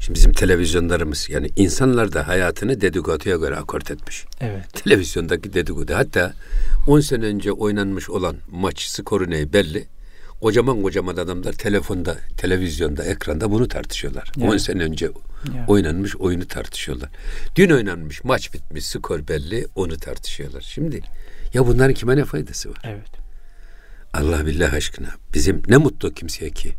[0.00, 4.24] Şimdi bizim televizyonlarımız yani insanlar da hayatını dedikoduya göre akort etmiş.
[4.40, 4.72] Evet.
[4.84, 5.94] Televizyondaki dedikodu.
[5.94, 6.34] Hatta
[6.86, 9.86] 10 sene önce oynanmış olan maç skoru ne belli.
[10.40, 14.32] Kocaman kocaman adamlar telefonda, televizyonda, ekranda bunu tartışıyorlar.
[14.40, 14.60] 10 Evet.
[14.60, 15.06] sene önce
[15.54, 15.64] Ya.
[15.68, 17.10] oynanmış oyunu tartışıyorlar.
[17.56, 20.60] Dün oynanmış maç bitmiş, skor belli, onu tartışıyorlar.
[20.60, 21.00] Şimdi
[21.54, 22.78] ya bunların kime ne faydası var?
[22.84, 23.10] Evet.
[24.14, 25.08] Allah billah aşkına.
[25.34, 26.74] Bizim ne mutlu kimseye ki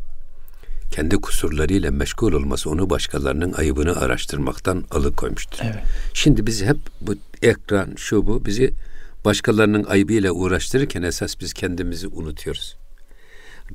[0.90, 5.60] kendi kusurlarıyla meşgul olması onu başkalarının ayıbını araştırmaktan alıkoymuştur.
[5.64, 5.82] Evet.
[6.14, 8.74] Şimdi biz hep bu ekran şu bu bizi
[9.24, 12.76] başkalarının ayıbıyla uğraştırırken esas biz kendimizi unutuyoruz.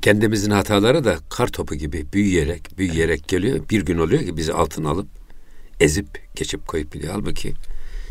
[0.02, 3.60] Kendimizin hataları da kar topu gibi büyüyerek büyüyerek geliyor.
[3.70, 5.08] Bir gün oluyor ki bizi altına alıp
[5.80, 7.12] ezip geçip koyup gidiyor.
[7.12, 7.52] Halbuki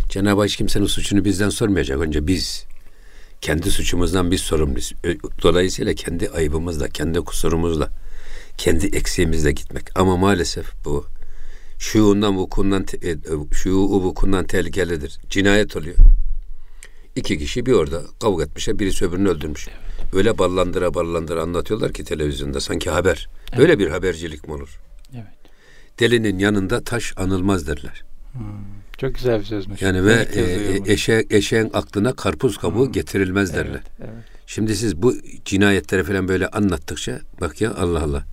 [0.10, 2.00] Cenab-ı Hak kimsenin suçunu bizden sormayacak.
[2.00, 2.66] Önce biz
[3.42, 4.94] kendi suçumuzdan biz sorumluyuz.
[5.44, 7.90] Dolayısıyla kendi ayıbımızla, kendi kusurumuzla,
[8.58, 10.00] kendi eksiğimizle gitmek.
[10.00, 11.06] Ama maalesef bu
[11.80, 13.16] şuundan vukundan te- e,
[13.52, 15.20] şuu vukundan tehlikelidir.
[15.30, 15.96] Cinayet oluyor.
[17.16, 18.80] İki kişi bir orada kavga etmişler.
[18.80, 19.68] Birisi öbürünü öldürmüş.
[20.14, 23.30] öyle ballandıra ballandıra anlatıyorlar ki televizyonda sanki haber.
[23.50, 23.60] Evet.
[23.60, 24.80] Böyle bir habercilik mi olur?
[25.14, 25.26] Evet.
[26.00, 28.04] Delinin yanında taş anılmaz derler.
[28.34, 28.42] Hmm.
[28.98, 29.82] Çok güzel bir sözmüş.
[29.82, 32.92] Yani ve e, eşe, eşeğin aklına karpuz kabuğu hmm.
[32.92, 33.70] getirilmez derler.
[33.70, 34.24] Evet, evet.
[34.48, 35.16] Şimdi siz bu
[35.46, 38.26] cinayetleri falan böyle anlattıkça bak ya Allah Allah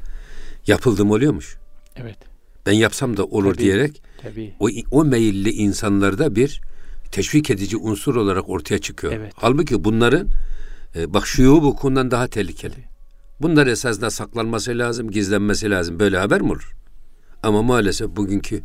[0.66, 1.56] yapıldım oluyormuş.
[1.96, 2.16] Evet.
[2.66, 4.54] Ben yapsam da olur tabii, diyerek tabii.
[4.60, 6.60] o o meyilli insanlarda bir
[7.12, 9.12] teşvik edici unsur olarak ortaya çıkıyor.
[9.12, 9.32] Evet.
[9.36, 10.28] Halbuki bunların
[10.96, 12.72] e, bak şuyu bu konudan daha tehlikeli.
[12.72, 12.84] Tabii.
[13.40, 16.00] Bunlar esasında saklanması lazım, gizlenmesi lazım.
[16.00, 16.72] Böyle haber mi olur?
[17.42, 18.62] Ama maalesef bugünkü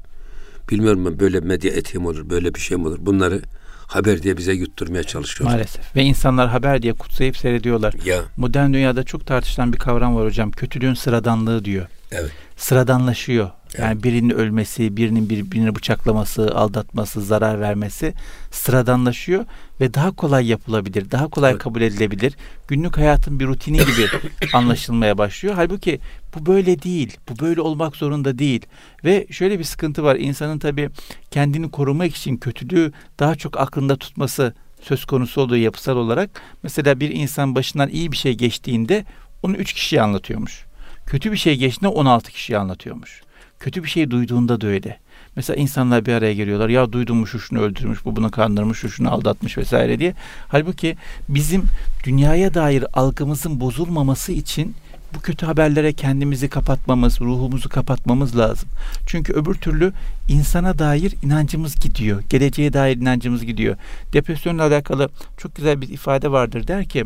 [0.70, 2.98] bilmiyorum ben böyle medya etiği mi olur, böyle bir şey mi olur?
[3.02, 3.42] Bunları
[3.88, 5.50] haber diye bize yutturmaya çalışıyor.
[5.50, 5.96] Maalesef.
[5.96, 7.94] Ve insanlar haber diye kutsayıp seyrediyorlar.
[8.06, 8.22] Ya.
[8.38, 10.52] Modern dünyada çok tartışılan bir kavram var hocam.
[10.52, 11.88] Kötülüğün sıradanlığı diyor.
[12.12, 12.32] Evet.
[12.58, 13.50] Sıradanlaşıyor.
[13.78, 18.14] Yani birinin ölmesi, birinin birbirini bıçaklaması, aldatması, zarar vermesi
[18.52, 19.46] sıradanlaşıyor
[19.82, 21.62] ve daha kolay yapılabilir, daha kolay evet.
[21.62, 22.36] kabul edilebilir.
[22.68, 24.08] Günlük hayatın bir rutini gibi
[24.54, 25.56] anlaşılmaya başlıyor.
[25.56, 26.00] Halbuki
[26.36, 27.18] bu böyle değil.
[27.30, 28.66] Bu böyle olmak zorunda değil.
[29.04, 30.16] Ve şöyle bir sıkıntı var.
[30.16, 30.90] İnsanın tabii
[31.32, 36.42] kendini korumak için kötülüğü daha çok aklında tutması söz konusu olduğu yapısal olarak.
[36.64, 39.06] Mesela bir insan başından iyi bir şey geçtiğinde
[39.44, 40.66] onu üç kişiye anlatıyormuş.
[41.06, 43.22] Kötü bir şey geçtiğinde 16 kişiye anlatıyormuş.
[43.60, 45.00] Kötü bir şey duyduğunda da öyle.
[45.36, 46.70] Mesela insanlar bir araya geliyorlar.
[46.70, 50.14] Ya duydum mu şu şunu öldürmüş, bu bunu kandırmış, şu şunu aldatmış vesaire diye.
[50.48, 50.96] Halbuki
[51.30, 51.64] bizim
[52.04, 54.76] dünyaya dair algımızın bozulmaması için
[55.16, 58.70] bu kötü haberlere kendimizi kapatmamız, ruhumuzu kapatmamız lazım.
[59.08, 59.94] Çünkü öbür türlü
[60.30, 62.24] insana dair inancımız gidiyor.
[62.30, 63.78] Geleceğe dair inancımız gidiyor.
[64.14, 66.68] Depresyonla alakalı çok güzel bir ifade vardır.
[66.68, 67.06] Der ki,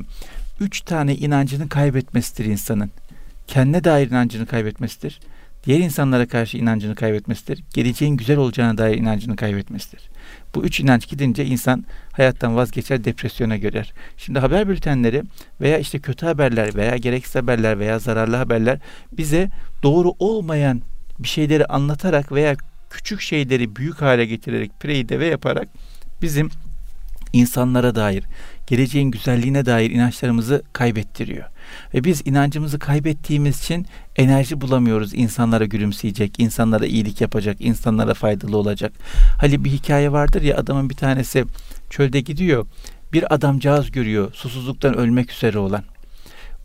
[0.59, 2.91] üç tane inancını kaybetmesidir insanın.
[3.47, 5.19] Kendine dair inancını kaybetmesidir
[5.63, 7.63] diğer insanlara karşı inancını kaybetmesidir.
[7.73, 10.09] Geleceğin güzel olacağına dair inancını kaybetmesidir.
[10.55, 13.93] Bu üç inanç gidince insan hayattan vazgeçer, depresyona görer.
[14.17, 15.23] Şimdi haber bültenleri
[15.61, 18.79] veya işte kötü haberler veya gereksiz haberler veya zararlı haberler
[19.11, 19.49] bize
[19.83, 20.81] doğru olmayan
[21.19, 22.55] bir şeyleri anlatarak veya
[22.89, 25.67] küçük şeyleri büyük hale getirerek ve yaparak
[26.21, 26.49] bizim
[27.33, 28.23] insanlara dair,
[28.67, 31.45] geleceğin güzelliğine dair inançlarımızı kaybettiriyor.
[31.93, 35.13] Ve biz inancımızı kaybettiğimiz için enerji bulamıyoruz.
[35.13, 38.93] İnsanlara gülümseyecek, insanlara iyilik yapacak, insanlara faydalı olacak.
[39.39, 41.45] Hani bir hikaye vardır ya adamın bir tanesi
[41.89, 42.65] çölde gidiyor.
[43.13, 45.83] Bir adamcağız görüyor susuzluktan ölmek üzere olan.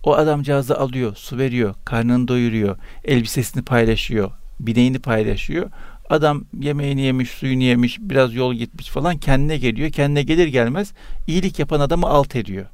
[0.02, 4.30] O adamcağızı alıyor, su veriyor, karnını doyuruyor, elbisesini paylaşıyor,
[4.60, 5.70] bineğini paylaşıyor.
[6.10, 9.90] Adam yemeğini yemiş, suyunu yemiş, biraz yol gitmiş falan kendine geliyor.
[9.90, 10.92] Kendine gelir gelmez
[11.26, 12.66] iyilik yapan adamı alt ediyor.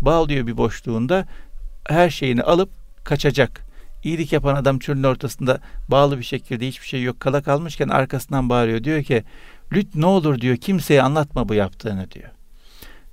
[0.00, 1.26] Bağlıyor bir boşluğunda
[1.88, 2.70] her şeyini alıp
[3.04, 3.70] kaçacak.
[4.04, 8.84] İyilik yapan adam çölün ortasında bağlı bir şekilde hiçbir şey yok kala kalmışken arkasından bağırıyor.
[8.84, 9.24] Diyor ki
[9.72, 12.30] lüt ne olur diyor kimseye anlatma bu yaptığını diyor.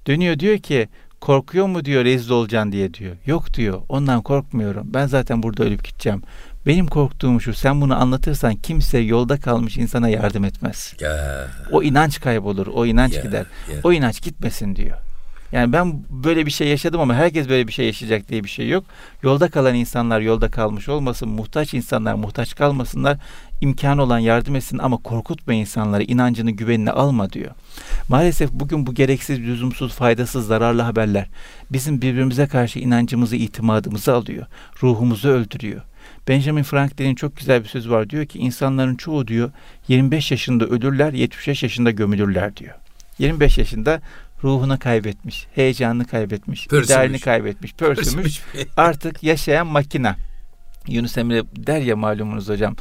[0.07, 0.87] Dönüyor diyor ki
[1.21, 3.15] korkuyor mu diyor rezil olacaksın diye diyor.
[3.25, 6.23] Yok diyor ondan korkmuyorum ben zaten burada ölüp gideceğim.
[6.65, 10.93] Benim korktuğum şu sen bunu anlatırsan kimse yolda kalmış insana yardım etmez.
[10.99, 11.47] Ya.
[11.71, 13.45] O inanç kaybolur o inanç ya, gider.
[13.73, 13.79] Ya.
[13.83, 14.97] O inanç gitmesin diyor.
[15.51, 18.69] Yani ben böyle bir şey yaşadım ama herkes böyle bir şey yaşayacak diye bir şey
[18.69, 18.83] yok.
[19.23, 23.17] Yolda kalan insanlar yolda kalmış olmasın, muhtaç insanlar muhtaç kalmasınlar.
[23.61, 27.51] imkan olan yardım etsin ama korkutma insanları, inancını, güvenini alma diyor.
[28.09, 31.27] Maalesef bugün bu gereksiz, lüzumsuz, faydasız, zararlı haberler
[31.71, 34.45] bizim birbirimize karşı inancımızı, itimadımızı alıyor.
[34.83, 35.81] Ruhumuzu öldürüyor.
[36.27, 38.09] Benjamin Franklin'in çok güzel bir sözü var.
[38.09, 39.51] Diyor ki insanların çoğu diyor
[39.87, 42.75] 25 yaşında ölürler, 75 yaşında gömülürler diyor.
[43.19, 44.01] 25 yaşında
[44.43, 46.85] ruhunu kaybetmiş, heyecanını kaybetmiş, pörsümüş.
[46.85, 48.41] idealini kaybetmiş, pörsümüş.
[48.41, 48.67] pörsümüş.
[48.77, 50.15] artık yaşayan makina.
[50.87, 52.75] Yunus Emre der ya malumunuz hocam.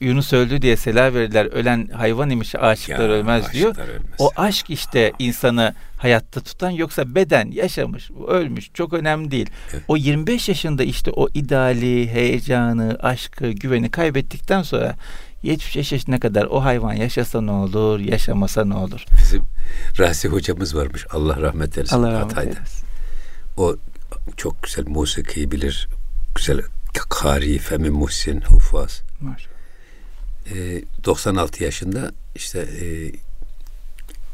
[0.00, 1.46] Yunus öldü diye selam verdiler.
[1.46, 3.76] Ölen hayvan imiş aşıklar ya, ölmez diyor.
[3.76, 4.00] Ölmez.
[4.18, 9.50] O aşk işte insanı hayatta tutan yoksa beden yaşamış, ölmüş çok önemli değil.
[9.72, 9.82] Evet.
[9.88, 14.96] O 25 yaşında işte o ideali, heyecanı, aşkı, güveni kaybettikten sonra
[15.42, 19.04] 75 yaşına kadar o hayvan yaşasa ne olur, yaşamasa ne olur?
[19.18, 19.42] Bizim
[19.98, 21.06] Razi hocamız varmış.
[21.10, 21.96] Allah rahmet eylesin.
[21.96, 22.86] Allah rahmet eylesin.
[23.56, 23.76] O
[24.36, 25.88] çok güzel musiki bilir.
[26.34, 26.60] Güzel
[27.08, 29.02] kari, femi muhsin, hufaz.
[30.54, 32.86] Ee, 96 yaşında işte e,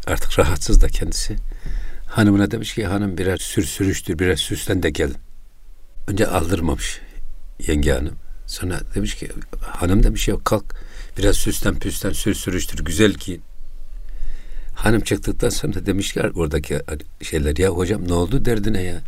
[0.06, 1.36] artık rahatsız da kendisi.
[2.06, 5.16] Hanımına demiş ki hanım birer sür sürüştür, birer süslen de gelin.
[6.08, 7.00] Önce aldırmamış
[7.66, 8.14] yenge hanım.
[8.46, 9.28] Sonra demiş ki
[9.60, 10.74] hanım demiş ya kalk
[11.18, 13.40] Biraz süsten püsten sür sürüştür güzel ki.
[14.74, 16.80] Hanım çıktıktan sonra demiş ki oradaki
[17.22, 19.00] şeyler ya hocam ne oldu derdine ya.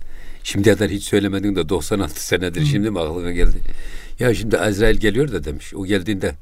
[0.43, 2.67] Şimdiye kadar hiç söylemedin de 96 senedir Hı.
[2.67, 3.59] şimdi mi aklına geldi?
[4.19, 5.75] Ya şimdi Azrail geliyor da demiş.
[5.75, 6.35] O geldiğinde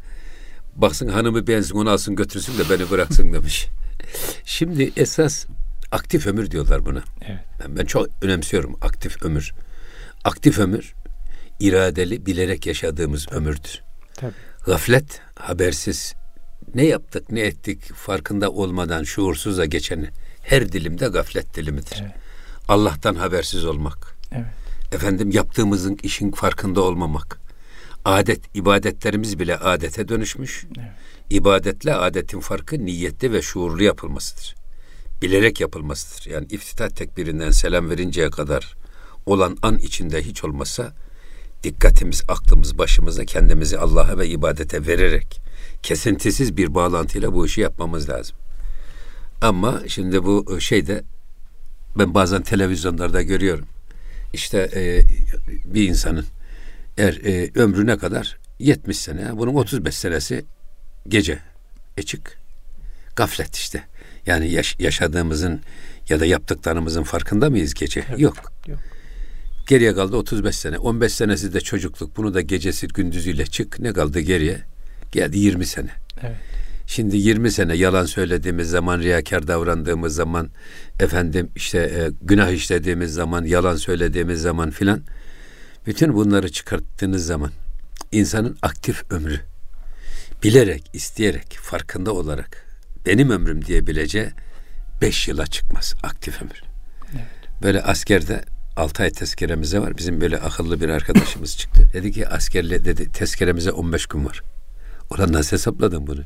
[0.77, 3.69] baksın hanımı beğensin onu alsın götürsün de beni bıraksın demiş.
[4.45, 5.47] şimdi esas
[5.93, 7.03] aktif ömür diyorlar buna.
[7.27, 7.41] Evet.
[7.61, 9.53] Ben, ben çok önemsiyorum aktif ömür.
[10.25, 10.95] Aktif ömür
[11.61, 13.83] iradeli, bilerek yaşadığımız ömürdür.
[14.15, 14.33] Tabii.
[14.67, 16.15] Gaflet, habersiz
[16.75, 20.09] ne yaptık, ne ettik farkında olmadan şuursuzca geçeni
[20.43, 21.99] her dilimde gaflet dilimidir.
[22.03, 22.15] Evet.
[22.69, 24.17] Allah'tan habersiz olmak.
[24.33, 24.47] Evet.
[24.93, 27.41] Efendim yaptığımızın işin farkında olmamak.
[28.05, 30.67] Adet, ibadetlerimiz bile adete dönüşmüş.
[30.79, 30.89] Evet.
[31.31, 34.55] İbadetle adetin farkı niyetli ve şuurlu yapılmasıdır.
[35.23, 36.31] Bilerek yapılmasıdır.
[36.31, 38.75] Yani iftitah tekbirinden selam verinceye kadar
[39.27, 40.93] olan an içinde hiç olmazsa
[41.65, 45.41] dikkatimiz, aklımız başımıza kendimizi Allah'a ve ibadete vererek
[45.83, 48.37] kesintisiz bir bağlantıyla bu işi yapmamız lazım.
[49.43, 51.03] Ama şimdi bu şeyde
[51.99, 53.67] ben bazen televizyonlarda görüyorum.
[54.33, 55.03] İşte e,
[55.75, 56.25] bir insanın
[56.99, 60.45] eğer e, ömrü ne kadar 70 sene, bunun 35 senesi
[61.09, 61.39] gece
[61.99, 62.39] açık.
[63.17, 63.85] Gaflet işte.
[64.27, 65.61] Yani yaş- yaşadığımızın
[66.09, 68.05] ya da yaptıklarımızın farkında mıyız gece?
[68.09, 68.21] Evet.
[68.21, 68.53] Yok.
[68.67, 68.79] Yok.
[69.73, 70.79] Geriye kaldı 35 sene.
[70.79, 72.17] 15 senesi de çocukluk.
[72.17, 73.81] Bunu da gecesi gündüzüyle çık.
[73.81, 74.59] Ne kaldı geriye?
[75.13, 75.91] Geldi 20 sene.
[76.23, 76.37] Evet.
[76.87, 80.51] Şimdi 20 sene yalan söylediğimiz zaman, riyakar davrandığımız zaman,
[81.01, 85.03] efendim işte e, günah işlediğimiz zaman, yalan söylediğimiz zaman filan
[85.87, 87.51] bütün bunları çıkarttığınız zaman
[88.13, 89.41] insanın aktif ömrü
[90.43, 92.67] bilerek, isteyerek, farkında olarak
[93.07, 94.29] benim ömrüm diyebileceği
[95.03, 96.63] 5 yıla çıkmaz aktif ömür.
[97.15, 97.63] Evet.
[97.63, 98.45] Böyle askerde
[98.77, 99.99] 6 ay tezkeremize var.
[99.99, 101.89] Bizim böyle akıllı bir arkadaşımız çıktı.
[101.93, 104.43] Dedi ki askerle dedi tezkeremize 15 gün var.
[105.11, 106.21] Ulan nasıl hesapladın bunu?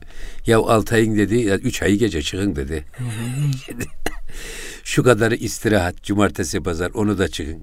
[0.47, 2.84] Ya 6 ayın dedi ya 3 ayı gece çıkın dedi.
[4.84, 7.62] şu kadarı istirahat cumartesi pazar onu da çıkın.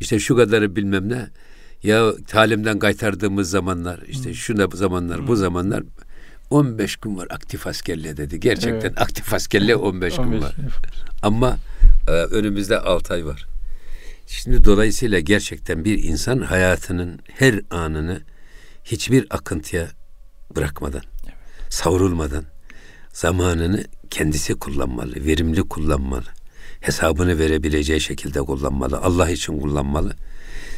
[0.00, 1.26] İşte şu kadarı bilmem ne.
[1.82, 5.82] Ya talimden kaytardığımız zamanlar işte şu da bu zamanlar bu zamanlar
[6.50, 8.40] 15 gün var aktif askerliğe dedi.
[8.40, 9.00] Gerçekten Evet.
[9.00, 10.54] aktif askerliğe 15, gün 15 var.
[11.22, 11.56] Ama
[12.08, 13.46] e, önümüzde 6 ay var.
[14.26, 18.20] Şimdi dolayısıyla gerçekten bir insan hayatının her anını
[18.84, 19.88] hiçbir akıntıya
[20.56, 21.02] bırakmadan,
[21.68, 22.44] savrulmadan
[23.12, 26.24] zamanını kendisi kullanmalı, verimli kullanmalı.
[26.80, 28.98] Hesabını verebileceği şekilde kullanmalı.
[28.98, 30.12] Allah için kullanmalı.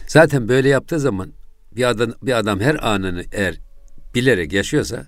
[0.07, 1.32] Zaten böyle yaptığı zaman
[1.76, 3.59] bir adam bir adam her anını eğer
[4.14, 5.07] bilerek yaşıyorsa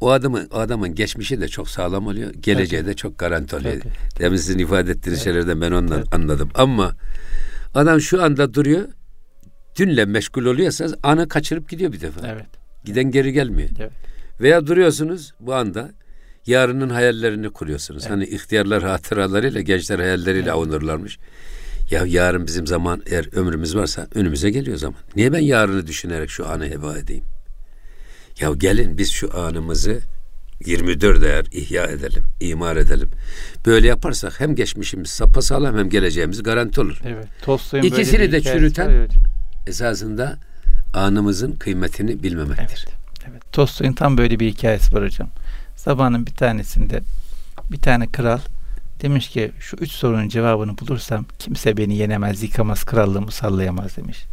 [0.00, 2.34] o adamın o adamın geçmişi de çok sağlam oluyor.
[2.34, 3.82] Geleceği de çok garanti oluyor.
[4.18, 6.50] Demin sizin ifade ettiğiniz şeylerden ben ondan anladım.
[6.54, 6.96] Ama
[7.74, 8.88] adam şu anda duruyor.
[9.78, 12.28] Dünle meşgul oluyorsa anı kaçırıp gidiyor bir defa.
[12.28, 12.46] Evet.
[12.84, 13.68] Giden geri gelmiyor.
[13.78, 13.92] Evet.
[14.40, 15.90] Veya duruyorsunuz bu anda
[16.46, 18.02] yarının hayallerini kuruyorsunuz.
[18.02, 18.12] Evet.
[18.12, 21.18] Hani ihtiyarlar hatıralarıyla, gençler hayalleriyle avunurlarmış.
[21.90, 24.98] Ya yarın bizim zaman eğer ömrümüz varsa önümüze geliyor zaman.
[25.16, 27.24] Niye ben yarını düşünerek şu anı heba edeyim?
[28.40, 30.00] Ya gelin biz şu anımızı
[30.66, 33.10] 24 eğer ihya edelim, imar edelim.
[33.66, 37.00] Böyle yaparsak hem geçmişimiz sapasağlam hem geleceğimiz garanti olur.
[37.04, 37.26] Evet.
[37.42, 39.22] Tolstoy'un İkisini de çürüten- var hocam.
[39.66, 40.38] Esasında
[40.94, 42.86] anımızın kıymetini bilmemektir.
[42.88, 42.94] Evet.
[43.30, 43.42] Evet.
[43.52, 45.28] Tolstoy'un tam böyle bir hikayesi var hocam.
[45.76, 47.00] Sabahın bir tanesinde
[47.72, 48.38] bir tane kral
[49.02, 54.24] demiş ki şu üç sorunun cevabını bulursam kimse beni yenemez, yıkamaz, krallığımı sallayamaz demiş.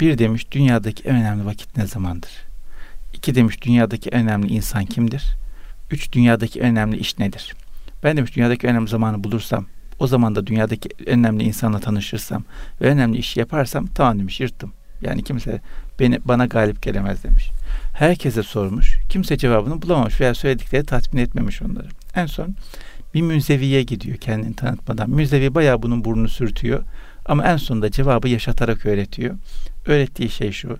[0.00, 2.30] Bir demiş dünyadaki en önemli vakit ne zamandır?
[3.14, 5.22] İki demiş dünyadaki en önemli insan kimdir?
[5.92, 7.54] Üç dünyadaki önemli iş nedir?
[8.04, 9.66] Ben demiş dünyadaki önemli zamanı bulursam
[9.98, 12.44] o zaman da dünyadaki önemli insanla tanışırsam
[12.80, 14.72] ve önemli işi yaparsam tamam demiş yırttım.
[15.02, 15.60] Yani kimse
[16.00, 17.50] beni bana galip gelemez demiş.
[17.94, 18.98] Herkese sormuş.
[19.08, 21.88] Kimse cevabını bulamamış veya söyledikleri tatmin etmemiş onları.
[22.14, 22.54] En son
[23.14, 25.10] bir müzeviye gidiyor kendini tanıtmadan.
[25.10, 26.82] Müzevi bayağı bunun burnunu sürtüyor.
[27.26, 29.34] Ama en sonunda cevabı yaşatarak öğretiyor.
[29.86, 30.78] Öğrettiği şey şu.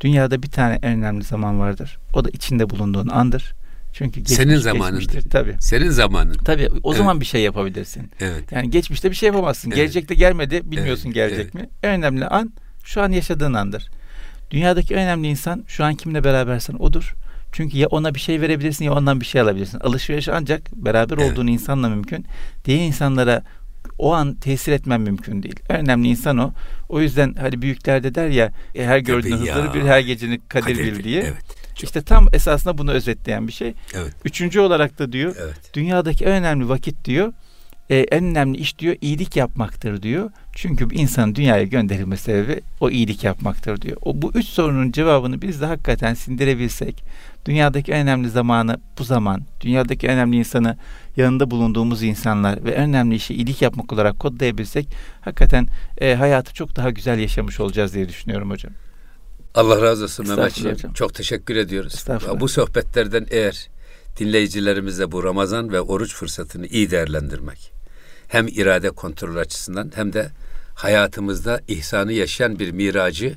[0.00, 1.98] Dünyada bir tane en önemli zaman vardır.
[2.14, 3.54] O da içinde bulunduğun andır.
[3.92, 5.30] Çünkü geçmiş, Senin zamanındır.
[5.30, 5.56] Tabii.
[5.60, 6.34] Senin zamanın.
[6.34, 6.98] Tabii o Evet.
[6.98, 8.10] zaman bir şey yapabilirsin.
[8.20, 8.52] Evet.
[8.52, 9.68] Yani geçmişte bir şey yapamazsın.
[9.70, 9.76] Evet.
[9.76, 11.54] Gelecekte gelmedi, bilmiyorsun Evet, gelecek evet.
[11.54, 11.68] mi?
[11.82, 12.52] En önemli an
[12.84, 13.90] şu an yaşadığın andır.
[14.50, 17.14] Dünyadaki önemli insan şu an kimle berabersen odur.
[17.52, 19.80] Çünkü ya ona bir şey verebilirsin ya ondan bir şey alabilirsin.
[19.80, 21.32] Alışveriş ancak beraber Evet.
[21.32, 22.26] olduğun insanla mümkün.
[22.64, 23.42] Diğer insanlara
[23.98, 25.60] o an tesir etmen mümkün değil.
[25.70, 26.52] En önemli insan o.
[26.88, 30.76] O yüzden hani büyükler de der ya e, her gördüğün hızları bir her gecenin kadir,
[30.76, 31.04] Kadir bil.
[31.04, 31.20] diye.
[31.22, 31.61] Evet.
[31.74, 33.74] Çok- İşte tam esasında bunu özetleyen bir şey.
[33.94, 34.12] Evet.
[34.24, 35.70] Üçüncü olarak da diyor Evet.
[35.74, 37.32] dünyadaki en önemli vakit diyor
[37.90, 40.30] e, en önemli iş diyor iyilik yapmaktır diyor.
[40.54, 43.96] Çünkü bir insanın dünyaya gönderilme sebebi o iyilik yapmaktır diyor.
[44.02, 47.04] O bu üç sorunun cevabını biz de hakikaten sindirebilsek,
[47.46, 50.76] dünyadaki en önemli zamanı bu zaman, dünyadaki en önemli insanı
[51.16, 54.88] yanında bulunduğumuz insanlar ve en önemli işi iyilik yapmak olarak kodlayabilsek,
[55.20, 55.66] hakikaten
[56.00, 58.72] e, hayatı çok daha güzel yaşamış olacağız diye düşünüyorum hocam.
[59.54, 60.92] Allah razı olsun Mehmetciğim.
[60.94, 62.04] Çok teşekkür ediyoruz.
[62.40, 63.68] Bu sohbetlerden eğer
[64.18, 67.72] dinleyicilerimize bu Ramazan ve oruç fırsatını iyi değerlendirmek
[68.28, 70.30] hem irade kontrol açısından hem de
[70.74, 73.36] hayatımızda ihsanı yaşayan bir miracı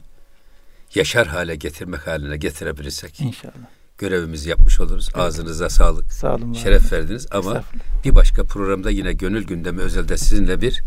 [0.95, 3.53] yaşar hale getirmek haline getirebilirsek İnşallah.
[3.97, 5.09] görevimizi yapmış oluruz.
[5.13, 6.13] Ağzınıza sağlık.
[6.13, 6.53] Sağ olun.
[6.53, 6.91] Şeref olun.
[6.91, 7.63] verdiniz ama
[8.05, 10.81] bir başka programda yine gönül gündemi özelde sizinle bir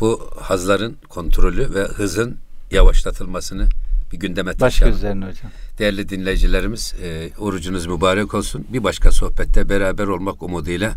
[0.00, 2.36] bu hazların kontrolü ve hızın
[2.70, 3.68] yavaşlatılmasını
[4.12, 4.96] bir gündeme taşıyalım.
[4.96, 5.50] gözlerine hocam.
[5.78, 8.66] Değerli dinleyicilerimiz, e, orucunuz mübarek olsun.
[8.72, 10.94] Bir başka sohbette beraber olmak umuduyla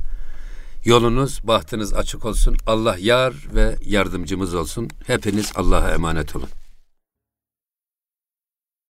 [0.85, 2.57] yolunuz, bahtınız açık olsun.
[2.67, 4.89] Allah yar ve yardımcımız olsun.
[5.07, 6.49] Hepiniz Allah'a emanet olun.